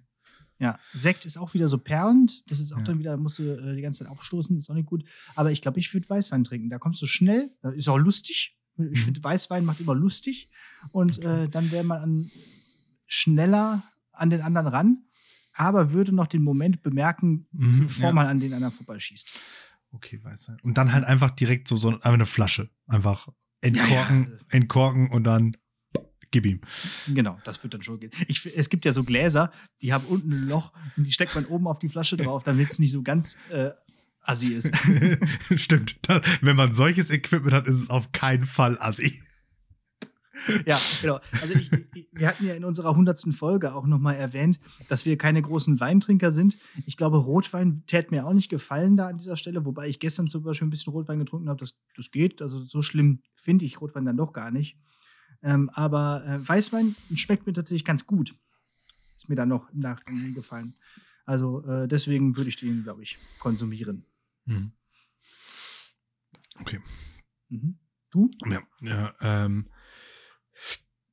[0.62, 2.50] Ja, Sekt ist auch wieder so perlend.
[2.50, 2.84] Das ist auch Ja.
[2.84, 5.04] dann wieder, musst du äh, die ganze Zeit aufstoßen, ist auch nicht gut.
[5.36, 6.70] Aber ich glaube, ich würde Weißwein trinken.
[6.70, 8.58] Da kommst du schnell, da ist auch lustig.
[8.78, 8.96] Ich Mhm.
[8.96, 10.50] finde, Weißwein macht immer lustig.
[10.92, 12.32] Und äh, dann wäre man an,
[13.08, 13.84] schneller
[14.14, 15.04] an den anderen ran,
[15.54, 18.14] aber würde noch den Moment bemerken, Mhm, bevor ja.
[18.14, 19.32] man an den anderen vorbeischießt.
[19.92, 20.58] Okay, Weißwein.
[20.64, 22.70] Und dann halt einfach direkt so, so eine Flasche.
[22.88, 23.28] Einfach
[23.62, 24.44] entkorken, Ja, ja.
[24.50, 25.52] entkorken und dann
[26.32, 26.62] gib ihm.
[27.14, 28.12] Genau, das wird dann schon gehen.
[28.28, 29.52] Ich, es gibt ja so Gläser,
[29.82, 32.72] die haben unten ein Loch und die steckt man oben auf die Flasche drauf, damit
[32.72, 33.72] es nicht so ganz äh,
[34.22, 34.72] assi ist.
[35.56, 35.98] Stimmt.
[36.08, 39.22] Da, wenn man solches Equipment hat, ist es auf keinen Fall assi.
[40.66, 41.20] Ja, genau.
[41.42, 44.60] Also ich, ich, wir hatten ja in unserer hundertsten Folge auch nochmal erwähnt,
[44.90, 46.58] dass wir keine großen Weintrinker sind.
[46.86, 50.28] Ich glaube, Rotwein täte mir auch nicht gefallen da an dieser Stelle, wobei ich gestern
[50.28, 51.60] zum Beispiel ein bisschen Rotwein getrunken habe.
[51.60, 52.42] Das, das geht.
[52.42, 54.78] Also so schlimm finde ich Rotwein dann doch gar nicht.
[55.44, 58.36] Ähm, aber äh, Weißwein schmeckt mir tatsächlich ganz gut.
[59.16, 60.76] Ist mir dann noch im Nachgang gefallen.
[61.26, 64.06] Also äh, deswegen würde ich den, glaube ich, konsumieren.
[64.46, 64.72] Mhm.
[66.60, 66.80] Okay.
[67.50, 67.78] Mhm.
[68.10, 68.30] Du?
[68.46, 69.70] Ja, ja ähm,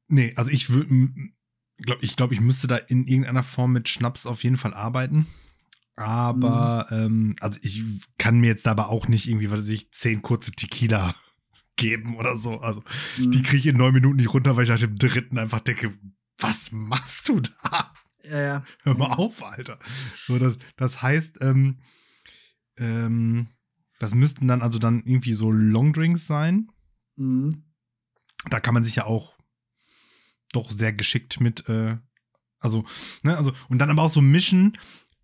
[0.09, 0.89] nee, also ich würde,
[1.79, 5.27] glaub, ich glaube, ich müsste da in irgendeiner Form mit Schnaps auf jeden Fall arbeiten.
[5.97, 7.83] Aber, ähm, also ich
[8.19, 11.15] kann mir jetzt aber auch nicht irgendwie, was weiß ich, zehn kurze Tequila
[11.79, 12.61] geben oder so.
[12.61, 12.83] Also
[13.17, 13.43] die Mhm.
[13.43, 15.99] kriege ich in neun Minuten nicht runter, weil ich nach dem dritten einfach denke,
[16.37, 17.95] was machst du da?
[18.23, 18.65] Ja, ja.
[18.83, 19.79] Hör mal auf, Alter.
[20.27, 21.79] So, das, das heißt, ähm,
[22.77, 23.49] ähm,
[23.99, 26.69] das müssten dann also dann irgendwie so Longdrinks sein.
[27.17, 27.65] Mhm.
[28.51, 29.37] Da kann man sich ja auch
[30.53, 31.97] doch sehr geschickt mit, äh,
[32.61, 32.85] also,
[33.23, 34.77] ne, also, und dann aber auch so mischen,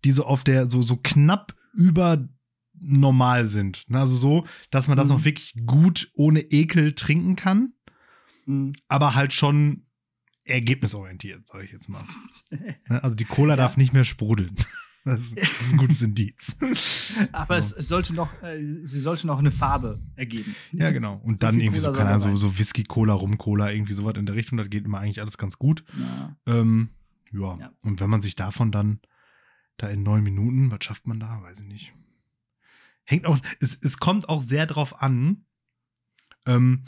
[0.03, 2.27] die so auf der, so, so knapp über
[2.79, 3.89] normal sind.
[3.89, 3.99] Ne?
[3.99, 5.15] Also so, dass man das Mhm.
[5.15, 7.73] noch wirklich gut ohne Ekel trinken kann,
[8.45, 8.71] Mhm.
[8.87, 9.85] aber halt schon
[10.43, 12.05] ergebnisorientiert, sage ich jetzt mal.
[12.89, 13.03] Ne?
[13.03, 13.57] Also die Cola Ja.
[13.57, 14.55] darf nicht mehr sprudeln.
[15.07, 16.55] Das ist, das ist ein gutes Indiz.
[17.31, 17.75] Aber So.
[17.77, 20.55] es, sollte noch, äh, sie sollte noch eine Farbe ergeben.
[20.71, 21.17] Ja, genau.
[21.23, 22.37] Und So dann irgendwie so, Cola keine Ahnung, so, rein.
[22.37, 24.57] so Whisky, Cola, Rum-Cola, irgendwie sowas in der Richtung.
[24.57, 25.83] Das geht immer eigentlich alles ganz gut.
[25.95, 26.35] Ja.
[26.47, 26.89] Ähm,
[27.31, 27.55] ja.
[27.59, 27.71] Ja.
[27.83, 28.99] Und wenn man sich davon dann
[29.77, 31.39] da in neun Minuten, was schafft man da?
[31.43, 31.93] Weiß ich nicht.
[33.05, 35.45] Hängt auch, es, es kommt auch sehr drauf an,
[36.45, 36.83] ähm,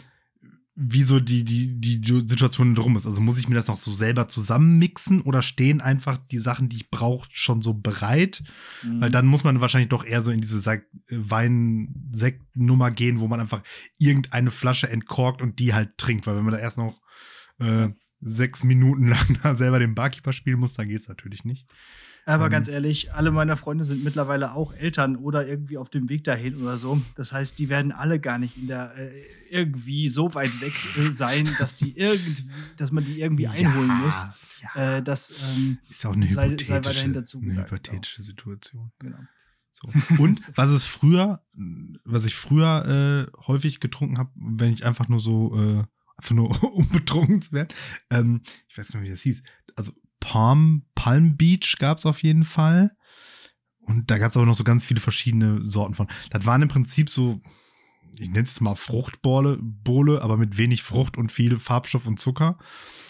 [0.80, 3.08] wie so die, die, die Situation drum ist.
[3.08, 6.76] Also muss ich mir das noch so selber zusammenmixen oder stehen einfach die Sachen, die
[6.76, 8.44] ich brauche, schon so bereit?
[8.84, 9.02] Mhm.
[9.02, 13.40] Weil dann muss man wahrscheinlich doch eher so in diese Sek- Wein-Sekt-Nummer gehen, wo man
[13.40, 13.64] einfach
[13.98, 16.28] irgendeine Flasche entkorkt und die halt trinkt.
[16.28, 17.02] Weil wenn man da erst noch
[17.60, 17.90] äh,
[18.22, 21.68] sechs Minuten lang da selber den Barkeeper spielen muss, dann geht's natürlich nicht.
[22.28, 26.10] Aber ähm, ganz ehrlich, alle meiner Freunde sind mittlerweile auch Eltern oder irgendwie auf dem
[26.10, 27.02] Weg dahin oder so.
[27.16, 29.12] Das heißt, die werden alle gar nicht in der äh,
[29.50, 34.26] irgendwie so weit weg äh, sein, dass die irgendwie, dass man die irgendwie einholen muss.
[34.76, 34.98] Ja.
[34.98, 38.22] Äh, das, ähm, Ist ja auch eine sei- sei hypothetische, weiterhin dazu eine gesagt, hypothetische
[38.24, 38.92] Situation.
[39.00, 39.20] genau.
[39.70, 39.90] So.
[40.18, 41.42] Und was es früher,
[42.04, 45.84] was ich früher äh, häufig getrunken habe, wenn ich einfach nur so, äh,
[46.18, 46.50] einfach nur
[46.92, 47.70] betrunken zu werden,
[48.10, 49.44] ähm, ich weiß gar nicht, wie das hieß.
[49.76, 49.94] Also
[50.28, 52.92] Palm, Palm Beach gab es auf jeden Fall.
[53.80, 56.08] Und da gab es aber noch so ganz viele verschiedene Sorten von.
[56.32, 57.40] Das waren im Prinzip so,
[58.20, 62.58] ich nenne es mal Fruchtbohle, Bohle, aber mit wenig Frucht und viel Farbstoff und Zucker.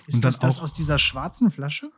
[0.06, 1.90] Ist Und das das aus dieser schwarzen Flasche?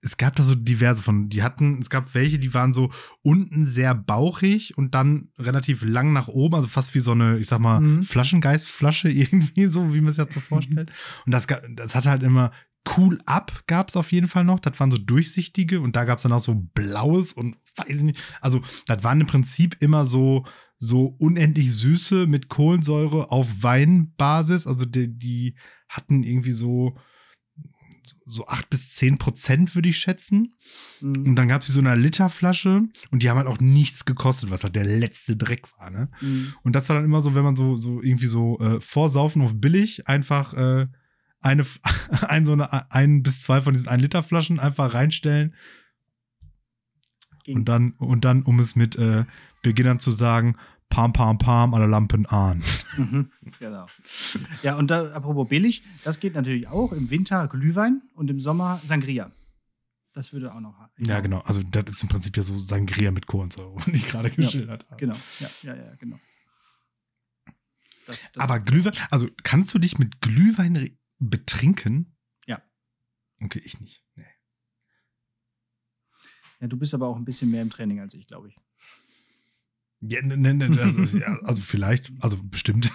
[0.00, 1.28] Es gab da so diverse von.
[1.28, 6.12] Die hatten, es gab welche, die waren so unten sehr bauchig und dann relativ lang
[6.12, 8.02] nach oben, also fast wie so eine, ich sag mal, Mhm.
[8.04, 10.92] Flaschengeistflasche irgendwie, so wie man es ja so vorstellt.
[11.26, 12.52] Und das, das hatte halt immer
[12.96, 14.60] Cool Up gab es auf jeden Fall noch.
[14.60, 18.02] Das waren so durchsichtige und da gab es dann auch so blaues und weiß ich
[18.02, 18.20] nicht.
[18.40, 20.44] Also, das waren im Prinzip immer so,
[20.78, 24.66] so unendlich Süße mit Kohlensäure auf Weinbasis.
[24.66, 25.54] Also, die, die
[25.88, 26.96] hatten irgendwie so,
[28.26, 30.54] so acht bis zehn Prozent, würde ich schätzen.
[31.00, 31.36] Und Mhm.
[31.36, 34.76] dann gab es so eine Literflasche und die haben halt auch nichts gekostet, was halt
[34.76, 36.10] der letzte Dreck war, ne?
[36.20, 36.54] Mhm.
[36.62, 39.54] Und das war dann immer so, wenn man so, so irgendwie so äh, vorsaufen auf
[39.60, 40.86] billig einfach äh,
[41.40, 41.64] eine,
[42.28, 45.54] ein, so eine, ein bis zwei von diesen 1 Liter Flaschen einfach reinstellen
[47.54, 49.24] und dann, und dann, um es mit äh,
[49.62, 50.56] Beginnern zu sagen,
[50.90, 52.62] Pam, Pam, Pam, alle Lampen an.
[52.98, 53.30] Mhm,
[53.60, 53.86] genau.
[54.64, 56.92] Ja, und da, apropos billig, das geht natürlich auch.
[56.92, 59.30] Im Winter Glühwein und im Sommer Sangria.
[60.14, 60.74] Das würde auch noch.
[60.96, 61.38] Ja, genau.
[61.42, 64.96] Also, das ist im Prinzip ja so Sangria mit Kohlensäure, was ich gerade geschildert habe.
[64.96, 66.18] Genau, ja, ja, ja, genau.
[68.08, 72.16] Das, das, Aber Glühwein, also kannst du dich mit Glühwein betrinken?
[72.46, 72.62] Ja.
[73.40, 74.04] Okay, ich nicht.
[74.14, 74.24] Nee.
[76.60, 78.56] ja, du bist aber auch ein bisschen mehr im Training als ich, glaube ich.
[80.00, 82.92] Ja, ne, ne, ne, ist, ja, also vielleicht, also bestimmt.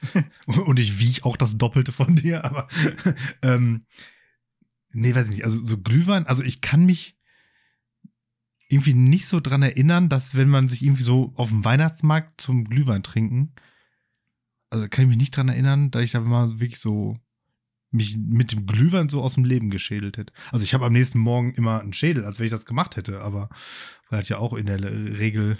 [0.46, 2.68] Und ich wiege auch das Doppelte von dir, aber
[3.42, 3.84] ähm,
[4.92, 5.44] nee, weiß ich nicht.
[5.44, 7.16] Also so Glühwein, also ich kann mich
[8.68, 12.64] irgendwie nicht so dran erinnern, dass wenn man sich irgendwie so auf dem Weihnachtsmarkt zum
[12.64, 13.52] Glühwein trinken,
[14.70, 17.18] also kann ich mich nicht dran erinnern, dass ich da mal wirklich so
[17.94, 20.32] mich mit dem Glühwein so aus dem Leben geschädelt hätte.
[20.50, 23.20] Also ich habe am nächsten Morgen immer einen Schädel, als wenn ich das gemacht hätte,
[23.20, 23.48] aber
[24.10, 25.58] weil das ja auch in der Regel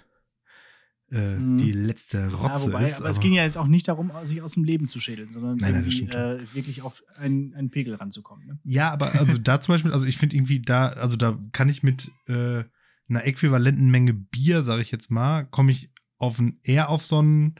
[1.11, 1.59] äh, Mhm.
[1.59, 3.01] die letzte Ja, Rotze wobei, ist.
[3.01, 5.57] aber es ging ja jetzt auch nicht darum, sich aus dem Leben zu schädeln, sondern
[5.57, 8.47] Nein, nein, äh, wirklich auf einen, einen Pegel ranzukommen.
[8.47, 8.59] Ne?
[8.64, 11.82] Ja, aber also da zum Beispiel, also ich finde irgendwie da, also da kann ich
[11.82, 12.64] mit äh,
[13.09, 17.18] einer äquivalenten Menge Bier, sage ich jetzt mal, komme ich auf ein, eher auf so
[17.18, 17.57] einen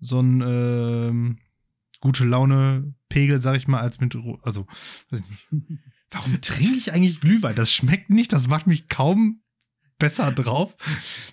[0.00, 1.38] so einen ähm,
[2.00, 4.66] gute Laune Pegel, sage ich mal, als mit, also
[5.10, 5.48] weiß ich nicht.
[6.10, 7.54] Warum trinke ich eigentlich Glühwein?
[7.54, 9.42] Das schmeckt nicht, das macht mich kaum
[9.98, 10.74] besser drauf.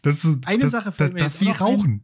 [0.01, 2.03] Das ist Eine das, Sache das, fällt mir das jetzt wie auch noch ein.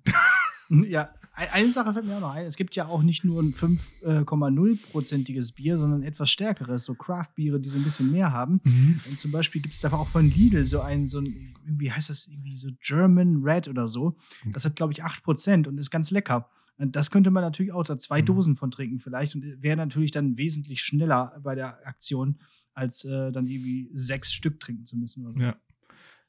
[0.70, 0.86] Rauchen.
[0.90, 2.46] Ja, ein- eine Sache fällt mir auch noch ein.
[2.46, 7.70] Es gibt ja auch nicht nur ein 5,0-prozentiges Bier, sondern etwas stärkeres, so Craft-Biere, die
[7.70, 8.62] so ein bisschen mehr haben.
[8.64, 9.00] Mhm.
[9.10, 12.10] Und zum Beispiel gibt es da auch von Lidl so ein, so ein, irgendwie heißt
[12.10, 14.18] das irgendwie so German Red oder so.
[14.44, 14.54] Mhm.
[14.54, 16.50] Das hat, glaube ich, 8% und ist ganz lecker.
[16.88, 18.26] Das könnte man natürlich auch da zwei Mhm.
[18.26, 22.40] Dosen von trinken vielleicht und wäre natürlich dann wesentlich schneller bei der Aktion,
[22.74, 25.26] als äh, dann irgendwie sechs Stück trinken zu müssen.
[25.26, 25.40] Oder so.
[25.42, 25.56] Ja.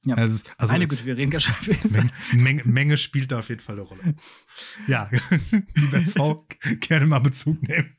[0.05, 0.17] Ja.
[0.17, 1.77] Also, also Eine gute, wir reden ganz schön.
[1.91, 4.17] Menge, Menge, Menge spielt da auf jeden Fall eine Rolle.
[4.89, 5.09] Ja,
[5.77, 6.45] liebe SV,
[6.81, 7.97] gerne mal Bezug nehmen.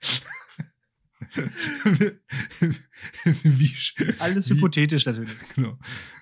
[3.42, 3.72] Wie,
[4.18, 5.32] Alles wie- hypothetisch natürlich.
[5.54, 5.78] Genau.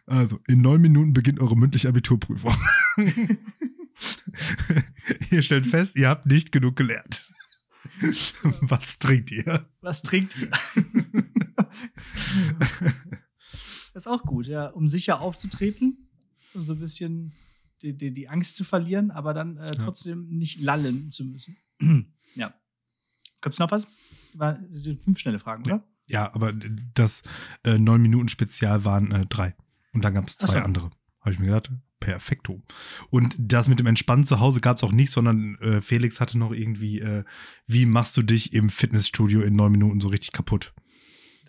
[0.07, 2.55] Also, in neun Minuten beginnt eure mündliche Abiturprüfung.
[5.31, 7.31] ihr stellt fest, ihr habt nicht genug gelernt.
[8.61, 9.69] Was trinkt ihr?
[9.81, 10.51] Was trinkt ihr?
[13.93, 16.09] das ist auch gut, ja, um sicher aufzutreten,
[16.55, 17.33] um so ein bisschen
[17.83, 21.57] die, die, die Angst zu verlieren, aber dann äh, trotzdem nicht lallen zu müssen.
[22.35, 22.55] ja.
[23.41, 23.87] Gibt's noch was?
[24.35, 25.75] War, das sind fünf schnelle Fragen, Ja.
[25.77, 25.87] oder?
[26.09, 26.53] Ja, aber
[26.95, 27.23] das
[27.63, 29.55] äh, neun Minuten Spezial waren äh, drei.
[29.93, 30.59] Und dann gab es zwei so.
[30.59, 30.91] andere.
[31.21, 32.63] Habe ich mir gedacht, perfekto.
[33.11, 36.39] Und das mit dem Entspannen zu Hause gab es auch nicht, sondern äh, Felix hatte
[36.39, 37.25] noch irgendwie, äh,
[37.67, 40.73] wie machst du dich im Fitnessstudio in neun Minuten so richtig kaputt?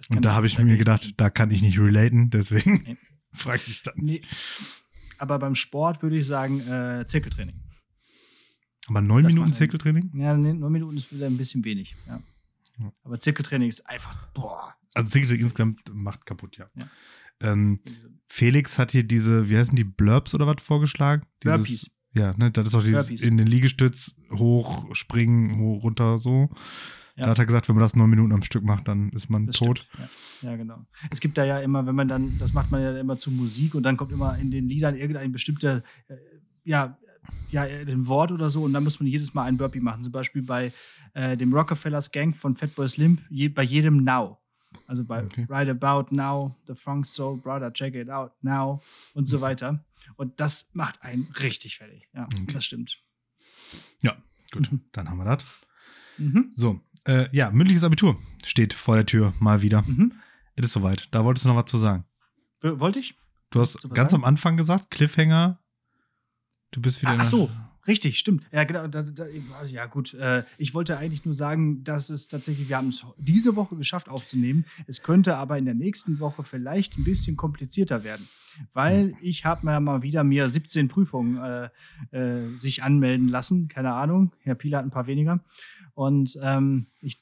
[0.10, 2.98] Und da habe ich mir gedacht, da kann ich nicht relaten, deswegen Nee.
[3.34, 4.22] frage ich dann Nee.
[5.20, 7.62] Aber beim Sport würde ich sagen, äh, Zirkeltraining.
[8.88, 10.12] Aber neun Das Minuten Zirkeltraining?
[10.16, 11.96] Ja, nee, neun Minuten ist wieder ein bisschen wenig.
[12.08, 12.22] Ja.
[13.04, 14.74] Aber Zirkeltraining ist einfach, boah.
[14.96, 16.66] Also Zirkeltraining insgesamt macht kaputt, ja.
[16.76, 16.90] Ja.
[17.42, 17.80] Ähm,
[18.28, 21.24] Felix hat hier diese, wie heißen die, Blurbs oder was vorgeschlagen?
[21.44, 21.92] Dieses, Burpees.
[22.14, 23.24] Ja, ne, das ist auch dieses Burpees.
[23.24, 26.50] in den Liegestütz hoch, springen, hoch, runter, so.
[27.16, 27.26] Ja.
[27.26, 29.48] Da hat er gesagt, wenn man das neun Minuten am Stück macht, dann ist man
[29.48, 29.86] Das tot.
[30.42, 30.52] Ja.
[30.52, 30.86] ja, genau.
[31.10, 33.76] Es gibt da ja immer, wenn man dann, das macht man ja immer zu Musik
[33.76, 36.16] und dann kommt immer in den Liedern irgendein bestimmter, äh,
[36.64, 36.98] ja,
[37.52, 40.04] ja, ein Wort oder so und dann muss man jedes Mal ein Burpee machen.
[40.04, 40.72] Zum Beispiel bei
[41.14, 44.41] äh, dem Rockefellers Gang von Fatboy Slim, je, bei jedem Now.
[44.88, 45.46] Also bei Okay.
[45.50, 48.82] Right About Now, The Funk Soul Brother, Check It Out Now
[49.14, 49.84] und so weiter.
[50.16, 52.08] Und das macht einen richtig fertig.
[52.14, 52.54] Ja, Okay.
[52.54, 52.98] das stimmt.
[54.02, 54.16] Ja,
[54.52, 54.82] gut, Mhm.
[54.92, 55.46] dann haben wir das.
[56.18, 56.50] Mhm.
[56.54, 59.82] So, äh, ja, mündliches Abitur steht vor der Tür mal wieder.
[59.84, 60.14] Mhm.
[60.56, 61.08] Es ist soweit.
[61.14, 62.06] Da wolltest du noch was zu sagen.
[62.62, 63.16] Wollte ich?
[63.50, 64.24] Du hast ganz sagen?
[64.24, 65.60] am Anfang gesagt, Cliffhanger.
[66.72, 67.50] Du bist wieder ach der- so,
[67.88, 68.44] richtig, stimmt.
[68.52, 68.88] Ja, genau.
[68.88, 69.26] Da, da,
[69.60, 70.14] also, ja, gut.
[70.14, 74.10] Äh, ich wollte eigentlich nur sagen, dass es tatsächlich, wir haben es diese Woche geschafft
[74.10, 74.66] aufzunehmen.
[74.88, 78.28] Es könnte aber in der nächsten Woche vielleicht ein bisschen komplizierter werden.
[78.74, 81.70] Weil ich habe mir mal wieder mir 17 Prüfungen äh,
[82.18, 83.68] äh, sich anmelden lassen.
[83.68, 84.34] Keine Ahnung.
[84.42, 85.44] Herr Pieler hat ein paar weniger.
[85.94, 87.22] Und ähm, ich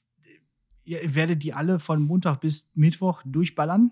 [0.89, 3.91] ihr werdet die alle von Montag bis Mittwoch durchballern.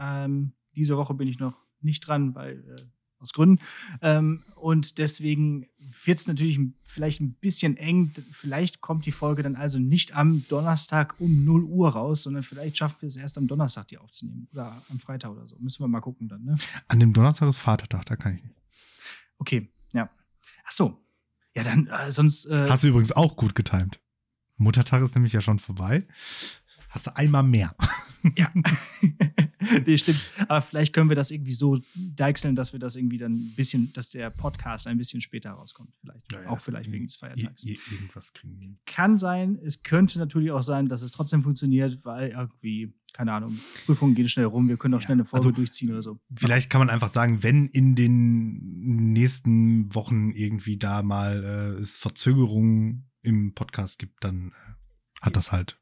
[0.00, 2.82] Ähm, diese Woche bin ich noch nicht dran, weil äh,
[3.20, 3.62] aus Gründen.
[4.02, 5.66] Ähm, und deswegen
[6.04, 8.12] wird es natürlich vielleicht ein bisschen eng.
[8.32, 12.78] Vielleicht kommt die Folge dann also nicht am Donnerstag um 0 Uhr raus, sondern vielleicht
[12.78, 14.48] schaffen wir es erst am Donnerstag, die aufzunehmen.
[14.52, 15.56] Oder am Freitag oder so.
[15.58, 16.56] Müssen wir mal gucken dann, ne?
[16.88, 18.56] An dem Donnerstag ist Vatertag, da kann ich nicht.
[19.38, 20.10] Okay, ja.
[20.64, 21.04] Ach so.
[21.54, 22.46] Ja, dann äh, sonst.
[22.46, 24.00] Äh, Hast du übrigens auch gut getimt.
[24.56, 26.04] Muttertag ist nämlich ja schon vorbei.
[26.90, 27.74] Hast du einmal mehr.
[28.36, 28.52] Ja.
[29.86, 30.20] nee, stimmt.
[30.48, 33.92] Aber vielleicht können wir das irgendwie so deichseln, dass wir das irgendwie dann ein bisschen,
[33.92, 35.94] dass der Podcast ein bisschen später rauskommt.
[36.00, 36.32] Vielleicht.
[36.32, 37.62] Ja, ja, auch vielleicht wegen des Feiertags.
[37.64, 38.76] Ir- ir- irgendwas kriegen wir.
[38.86, 39.58] Kann sein.
[39.62, 44.28] Es könnte natürlich auch sein, dass es trotzdem funktioniert, weil irgendwie, keine Ahnung, Prüfungen gehen
[44.28, 44.68] schnell rum.
[44.68, 46.18] Wir können auch Ja, schnell eine Folge also durchziehen oder so.
[46.34, 51.92] Vielleicht kann man einfach sagen, wenn in den nächsten Wochen irgendwie da mal äh, es
[51.92, 55.78] Verzögerungen im Podcast gibt, dann äh, hat das halt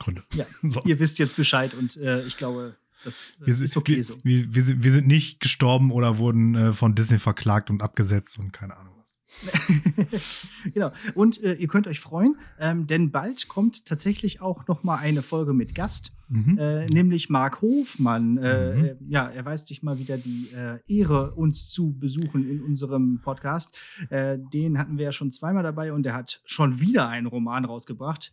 [0.00, 0.24] Gründe.
[0.34, 0.46] Ja.
[0.68, 0.82] So.
[0.84, 2.74] Ihr wisst jetzt Bescheid und äh, ich glaube,
[3.04, 4.14] das äh, Wir sind, ist okay wir, so.
[4.24, 8.38] Wir, wir, sind, wir sind nicht gestorben oder wurden äh, von Disney verklagt und abgesetzt
[8.38, 9.18] und keine Ahnung was.
[10.74, 10.90] genau.
[11.14, 15.22] Und äh, ihr könnt euch freuen, ähm, denn bald kommt tatsächlich auch noch mal eine
[15.22, 16.12] Folge mit Gast.
[16.28, 16.58] Mhm.
[16.58, 18.36] äh, nämlich Marc Hofmann.
[18.38, 18.84] Äh, Mhm.
[18.84, 20.48] äh, ja, er weist sich mal wieder die
[20.86, 23.76] Ehre, uns zu besuchen in unserem Podcast.
[24.10, 28.32] Den hatten wir ja schon zweimal dabei und er hat schon wieder einen Roman rausgebracht.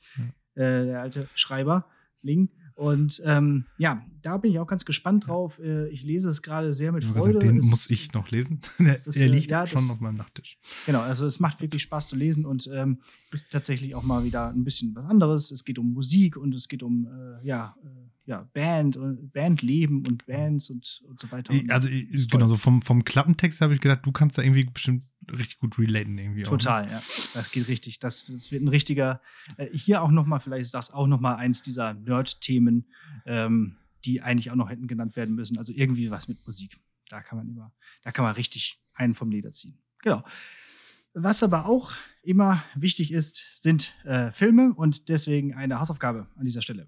[0.58, 1.86] Äh, der alte Schreiber,
[2.22, 2.49] Ling.
[2.74, 5.58] Und ähm, ja, da bin ich auch ganz gespannt drauf.
[5.60, 7.26] Äh, ich lese es gerade sehr mit Freude.
[7.39, 8.60] gesagt, den Es- muss ich noch lesen.
[8.78, 10.60] ist, er äh, liegt ja, schon das- auf meinem Nachttisch.
[10.86, 12.99] Genau, also es macht wirklich Spaß zu lesen und ähm,
[13.32, 15.49] ist tatsächlich auch mal wieder ein bisschen was anderes.
[15.49, 17.88] Es geht um Musik und es geht um äh, ja, äh,
[18.30, 21.53] ja, Band und Bandleben und Bands und, und so weiter.
[21.55, 21.89] Ich, also
[22.30, 25.78] genau, so vom, vom Klappentext habe ich gedacht, du kannst da irgendwie bestimmt richtig gut
[25.78, 26.57] relaten irgendwie auch, ne?
[26.57, 27.01] Total, ja.
[27.34, 27.99] Das geht richtig.
[27.99, 29.21] Das, das wird ein richtiger,
[29.57, 32.86] äh, hier auch nochmal, vielleicht ist das auch nochmal eins dieser Nerd-Themen,
[33.25, 35.57] ähm, die eigentlich auch noch hätten genannt werden müssen.
[35.57, 36.80] Also irgendwie was mit Musik.
[37.09, 37.73] Da kann man immer,
[38.03, 39.78] da kann man richtig einen vom Leder ziehen.
[40.01, 40.23] Genau.
[41.13, 46.61] Was aber auch immer wichtig ist, sind äh, Filme und deswegen eine Hausaufgabe an dieser
[46.61, 46.88] Stelle.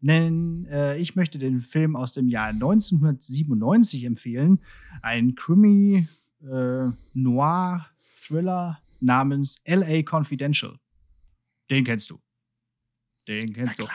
[0.00, 4.60] Denn äh, ich möchte den Film aus dem Jahr 1997 empfehlen.
[5.02, 6.08] Ein Krimi
[6.42, 7.86] äh, Noir
[8.16, 10.78] Thriller namens LA Confidential.
[11.70, 12.20] Den kennst du.
[13.26, 13.86] Den kennst du.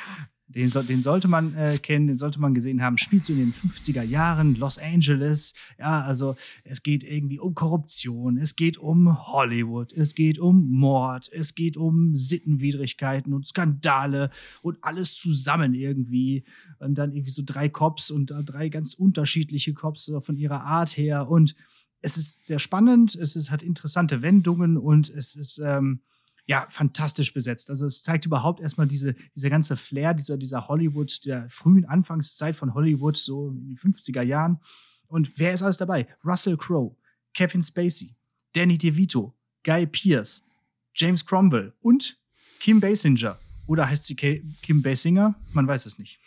[0.48, 3.00] Den, so, den sollte man äh, kennen, den sollte man gesehen haben.
[3.00, 5.56] Spielt so in den 50er Jahren, Los Angeles.
[5.80, 11.28] Ja, also es geht irgendwie um Korruption, es geht um Hollywood, es geht um Mord,
[11.32, 14.30] es geht um Sittenwidrigkeiten und Skandale
[14.62, 16.44] und alles zusammen irgendwie.
[16.78, 20.62] Und dann irgendwie so drei Cops und äh, drei ganz unterschiedliche Cops so von ihrer
[20.62, 21.30] Art her.
[21.30, 21.56] Und
[22.04, 26.02] es ist sehr spannend, es ist, hat interessante Wendungen und es ist ähm,
[26.46, 27.70] ja fantastisch besetzt.
[27.70, 32.56] Also es zeigt überhaupt erstmal diese, diese ganze Flair dieser, dieser Hollywood, der frühen Anfangszeit
[32.56, 34.60] von Hollywood, so in den 50er Jahren.
[35.08, 36.08] Und wer ist alles dabei?
[36.26, 36.94] Russell Crowe,
[37.34, 38.14] Kevin Spacey,
[38.52, 39.34] Danny DeVito,
[39.64, 40.46] Guy Pearce,
[40.94, 42.18] James Cromwell und
[42.60, 43.40] Kim Basinger.
[43.66, 45.36] Oder heißt sie Kim Basinger?
[45.54, 46.20] Man weiß es nicht.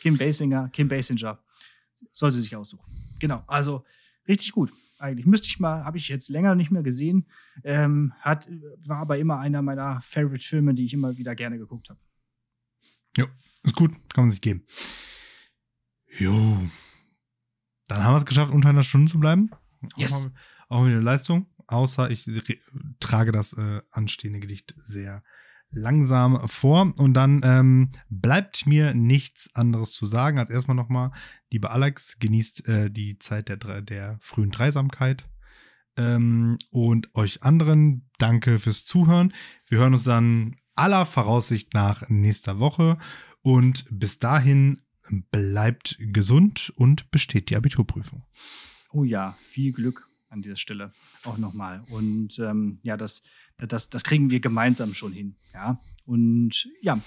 [0.00, 1.38] Kim Basinger, Kim Basinger.
[2.12, 2.84] Soll sie sich aussuchen.
[3.20, 3.84] Genau, also
[4.28, 4.72] richtig gut.
[4.98, 7.26] Eigentlich müsste ich mal, habe ich jetzt länger nicht mehr gesehen.
[7.64, 8.48] Ähm, hat,
[8.86, 11.98] war aber immer einer meiner Favorite-Filme, die ich immer wieder gerne geguckt habe.
[13.64, 14.64] Ist gut, kann man sich geben.
[16.18, 16.58] Jo.
[17.86, 19.50] Dann haben wir es geschafft, unter einer Stunde zu bleiben.
[19.96, 20.30] Yes.
[20.68, 21.46] Auch, auch wieder Leistung.
[21.66, 22.28] Außer ich
[23.00, 25.22] trage das äh, anstehende Gedicht sehr
[25.72, 26.92] langsam vor.
[26.96, 31.12] Und dann ähm, bleibt mir nichts anderes zu sagen, als erstmal nochmal,
[31.50, 35.28] lieber Alex, genießt äh, die Zeit der, der frühen Dreisamkeit.
[35.96, 39.34] Ähm, und euch anderen, danke fürs Zuhören.
[39.66, 42.98] Wir hören uns dann aller Voraussicht nach nächster Woche.
[43.42, 44.82] Und bis dahin
[45.30, 48.24] bleibt gesund und besteht die Abiturprüfung.
[48.92, 50.92] Oh ja, viel Glück an dieser Stelle
[51.24, 51.84] auch nochmal.
[51.90, 53.22] Und ähm, ja, das,
[53.58, 55.36] das, das kriegen wir gemeinsam schon hin.
[55.52, 55.80] Ja.
[56.04, 57.00] Und ja,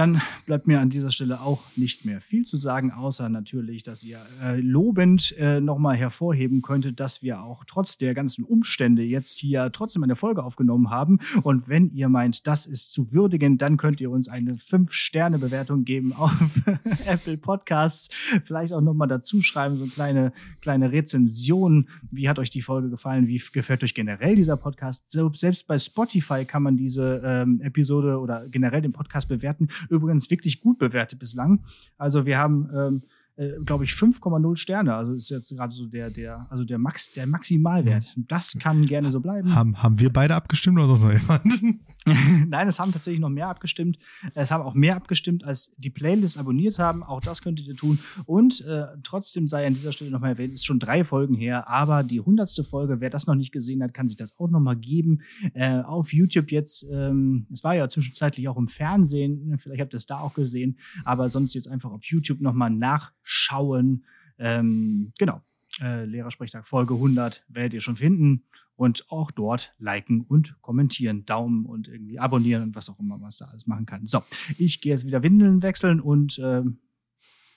[0.00, 4.02] dann bleibt mir an dieser Stelle auch nicht mehr viel zu sagen, außer natürlich, dass
[4.02, 9.38] ihr äh, lobend äh, nochmal hervorheben könntet, dass wir auch trotz der ganzen Umstände jetzt
[9.38, 11.18] hier trotzdem eine Folge aufgenommen haben.
[11.42, 16.12] Und wenn ihr meint, das ist zu würdigen, dann könnt ihr uns eine 5-Sterne-Bewertung geben
[16.16, 16.62] auf
[17.04, 18.08] Apple Podcasts.
[18.46, 20.32] Vielleicht auch nochmal dazu schreiben, so eine kleine,
[20.62, 21.90] kleine Rezension.
[22.10, 23.26] Wie hat euch die Folge gefallen?
[23.26, 25.10] Wie gefällt euch generell dieser Podcast?
[25.10, 29.68] Selbst bei Spotify kann man diese ähm, Episode oder generell den Podcast bewerten.
[29.90, 31.64] Übrigens wirklich gut bewertet bislang.
[31.98, 33.02] Also wir haben, ähm,
[33.36, 34.94] äh, glaube ich, 5,0 Sterne.
[34.94, 38.14] Also ist jetzt gerade so der, der, also der Max, der Maximalwert.
[38.16, 39.54] Das kann gerne so bleiben.
[39.54, 41.78] Haben, haben wir beide abgestimmt oder sonst noch jemand?
[42.48, 43.98] Nein, es haben tatsächlich noch mehr abgestimmt.
[44.34, 47.02] Es haben auch mehr abgestimmt, als die Playlist abonniert haben.
[47.02, 47.98] Auch das könntet ihr tun.
[48.24, 52.02] Und äh, trotzdem sei an dieser Stelle nochmal erwähnt, ist schon drei Folgen her, aber
[52.02, 55.20] die hundertste Folge, wer das noch nicht gesehen hat, kann sich das auch nochmal geben.
[55.52, 59.98] Äh, auf YouTube jetzt, ähm, es war ja zwischenzeitlich auch im Fernsehen, vielleicht habt ihr
[59.98, 64.04] es da auch gesehen, aber sonst jetzt einfach auf YouTube nochmal nachschauen.
[64.38, 65.42] Ähm, genau.
[65.80, 68.44] Äh, Lehrersprechtag Folge 100 werdet ihr schon finden
[68.74, 73.30] und auch dort liken und kommentieren, Daumen und irgendwie abonnieren und was auch immer man
[73.38, 74.06] da alles machen kann.
[74.06, 74.22] So,
[74.58, 76.62] ich gehe jetzt wieder Windeln wechseln und äh,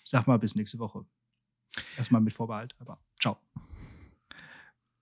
[0.03, 1.05] sag mal bis nächste Woche.
[1.97, 3.37] Erstmal mit Vorbehalt, aber ciao.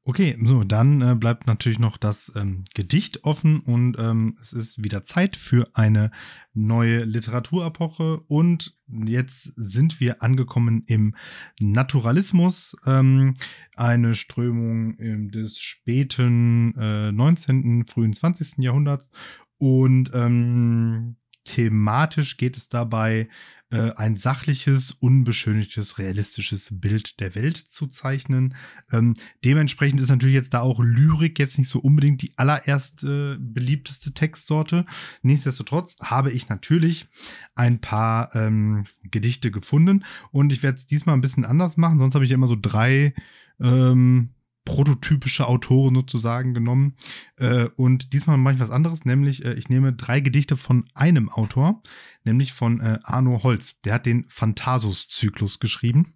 [0.03, 4.83] Okay, so, dann äh, bleibt natürlich noch das ähm, Gedicht offen und ähm, es ist
[4.83, 6.09] wieder Zeit für eine
[6.55, 11.15] neue Literaturapoche und jetzt sind wir angekommen im
[11.59, 13.35] Naturalismus, ähm,
[13.75, 18.57] eine Strömung ähm, des späten äh, 19., frühen 20.
[18.57, 19.11] Jahrhunderts
[19.59, 23.29] und ähm, thematisch geht es dabei
[23.71, 28.55] äh, ein sachliches, unbeschönigtes, realistisches Bild der Welt zu zeichnen.
[28.91, 33.37] Ähm, dementsprechend ist natürlich jetzt da auch Lyrik jetzt nicht so unbedingt die allererste äh,
[33.39, 34.85] beliebteste Textsorte.
[35.21, 37.07] Nichtsdestotrotz habe ich natürlich
[37.55, 41.99] ein paar ähm, Gedichte gefunden und ich werde es diesmal ein bisschen anders machen.
[41.99, 43.13] Sonst habe ich immer so drei
[43.59, 44.31] ähm,
[44.65, 46.95] prototypische Autoren sozusagen genommen.
[47.37, 51.29] Äh, und diesmal mache ich was anderes, nämlich äh, ich nehme drei Gedichte von einem
[51.29, 51.81] Autor,
[52.23, 53.81] nämlich von äh, Arno Holz.
[53.81, 56.13] Der hat den Phantasus-Zyklus geschrieben,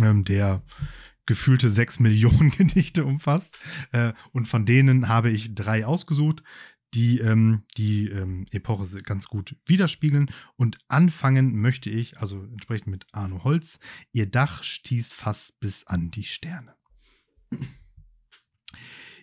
[0.00, 0.62] ähm, der
[1.26, 3.56] gefühlte sechs Millionen Gedichte umfasst.
[3.92, 6.42] Äh, und von denen habe ich drei ausgesucht,
[6.94, 10.30] die ähm, die ähm, Epoche ganz gut widerspiegeln.
[10.56, 13.78] Und anfangen möchte ich, also entsprechend mit Arno Holz,
[14.12, 16.74] ihr Dach stieß fast bis an die Sterne.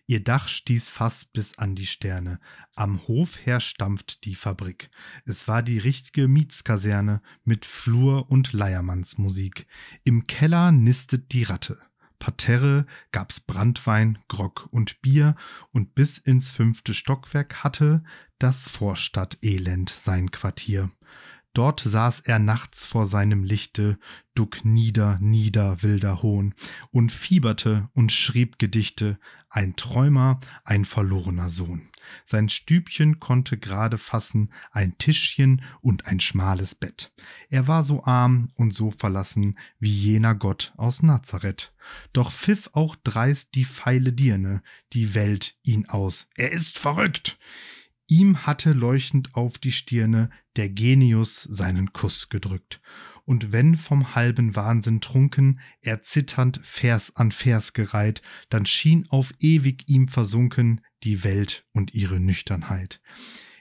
[0.09, 2.39] Ihr Dach stieß fast bis an die Sterne.
[2.75, 4.89] Am Hof her stampft die Fabrik.
[5.25, 9.67] Es war die richtige Mietskaserne mit Flur und Leiermannsmusik.
[10.03, 11.77] Im Keller nistet die Ratte.
[12.17, 15.35] Parterre gab's Brandwein, Grog und Bier
[15.71, 18.03] und bis ins fünfte Stockwerk hatte
[18.39, 20.91] das Vorstadtelend sein Quartier.
[21.53, 23.97] Dort saß er nachts vor seinem Lichte,
[24.35, 26.53] duck nieder, nieder, wilder Hohn,
[26.91, 29.19] und fieberte und schrieb Gedichte,
[29.49, 31.89] ein Träumer, ein verlorener Sohn.
[32.25, 37.11] Sein Stübchen konnte gerade fassen, ein Tischchen und ein schmales Bett.
[37.49, 41.73] Er war so arm und so verlassen wie jener Gott aus Nazareth.
[42.13, 44.61] Doch pfiff auch dreist die feile Dirne,
[44.93, 46.29] die Welt ihn aus.
[46.35, 47.39] Er ist verrückt!
[48.12, 52.82] Ihm hatte leuchtend auf die Stirne der Genius seinen Kuss gedrückt.
[53.24, 59.32] Und wenn vom halben Wahnsinn trunken, er zitternd Vers an Vers gereiht, dann schien auf
[59.39, 62.99] ewig ihm versunken die Welt und ihre Nüchternheit.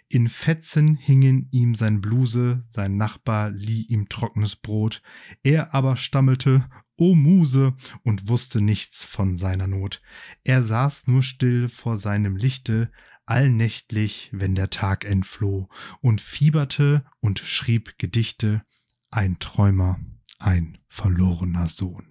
[0.09, 5.03] In Fetzen hingen ihm sein Bluse, sein Nachbar lieh ihm trockenes Brot,
[5.43, 10.01] er aber stammelte, O Muse, und wusste nichts von seiner Not.
[10.43, 12.91] Er saß nur still vor seinem Lichte,
[13.29, 15.69] allnächtlich, wenn der Tag entfloh,
[16.01, 18.63] und fieberte und schrieb Gedichte,
[19.11, 20.01] ein Träumer,
[20.39, 22.07] ein verlorener Sohn.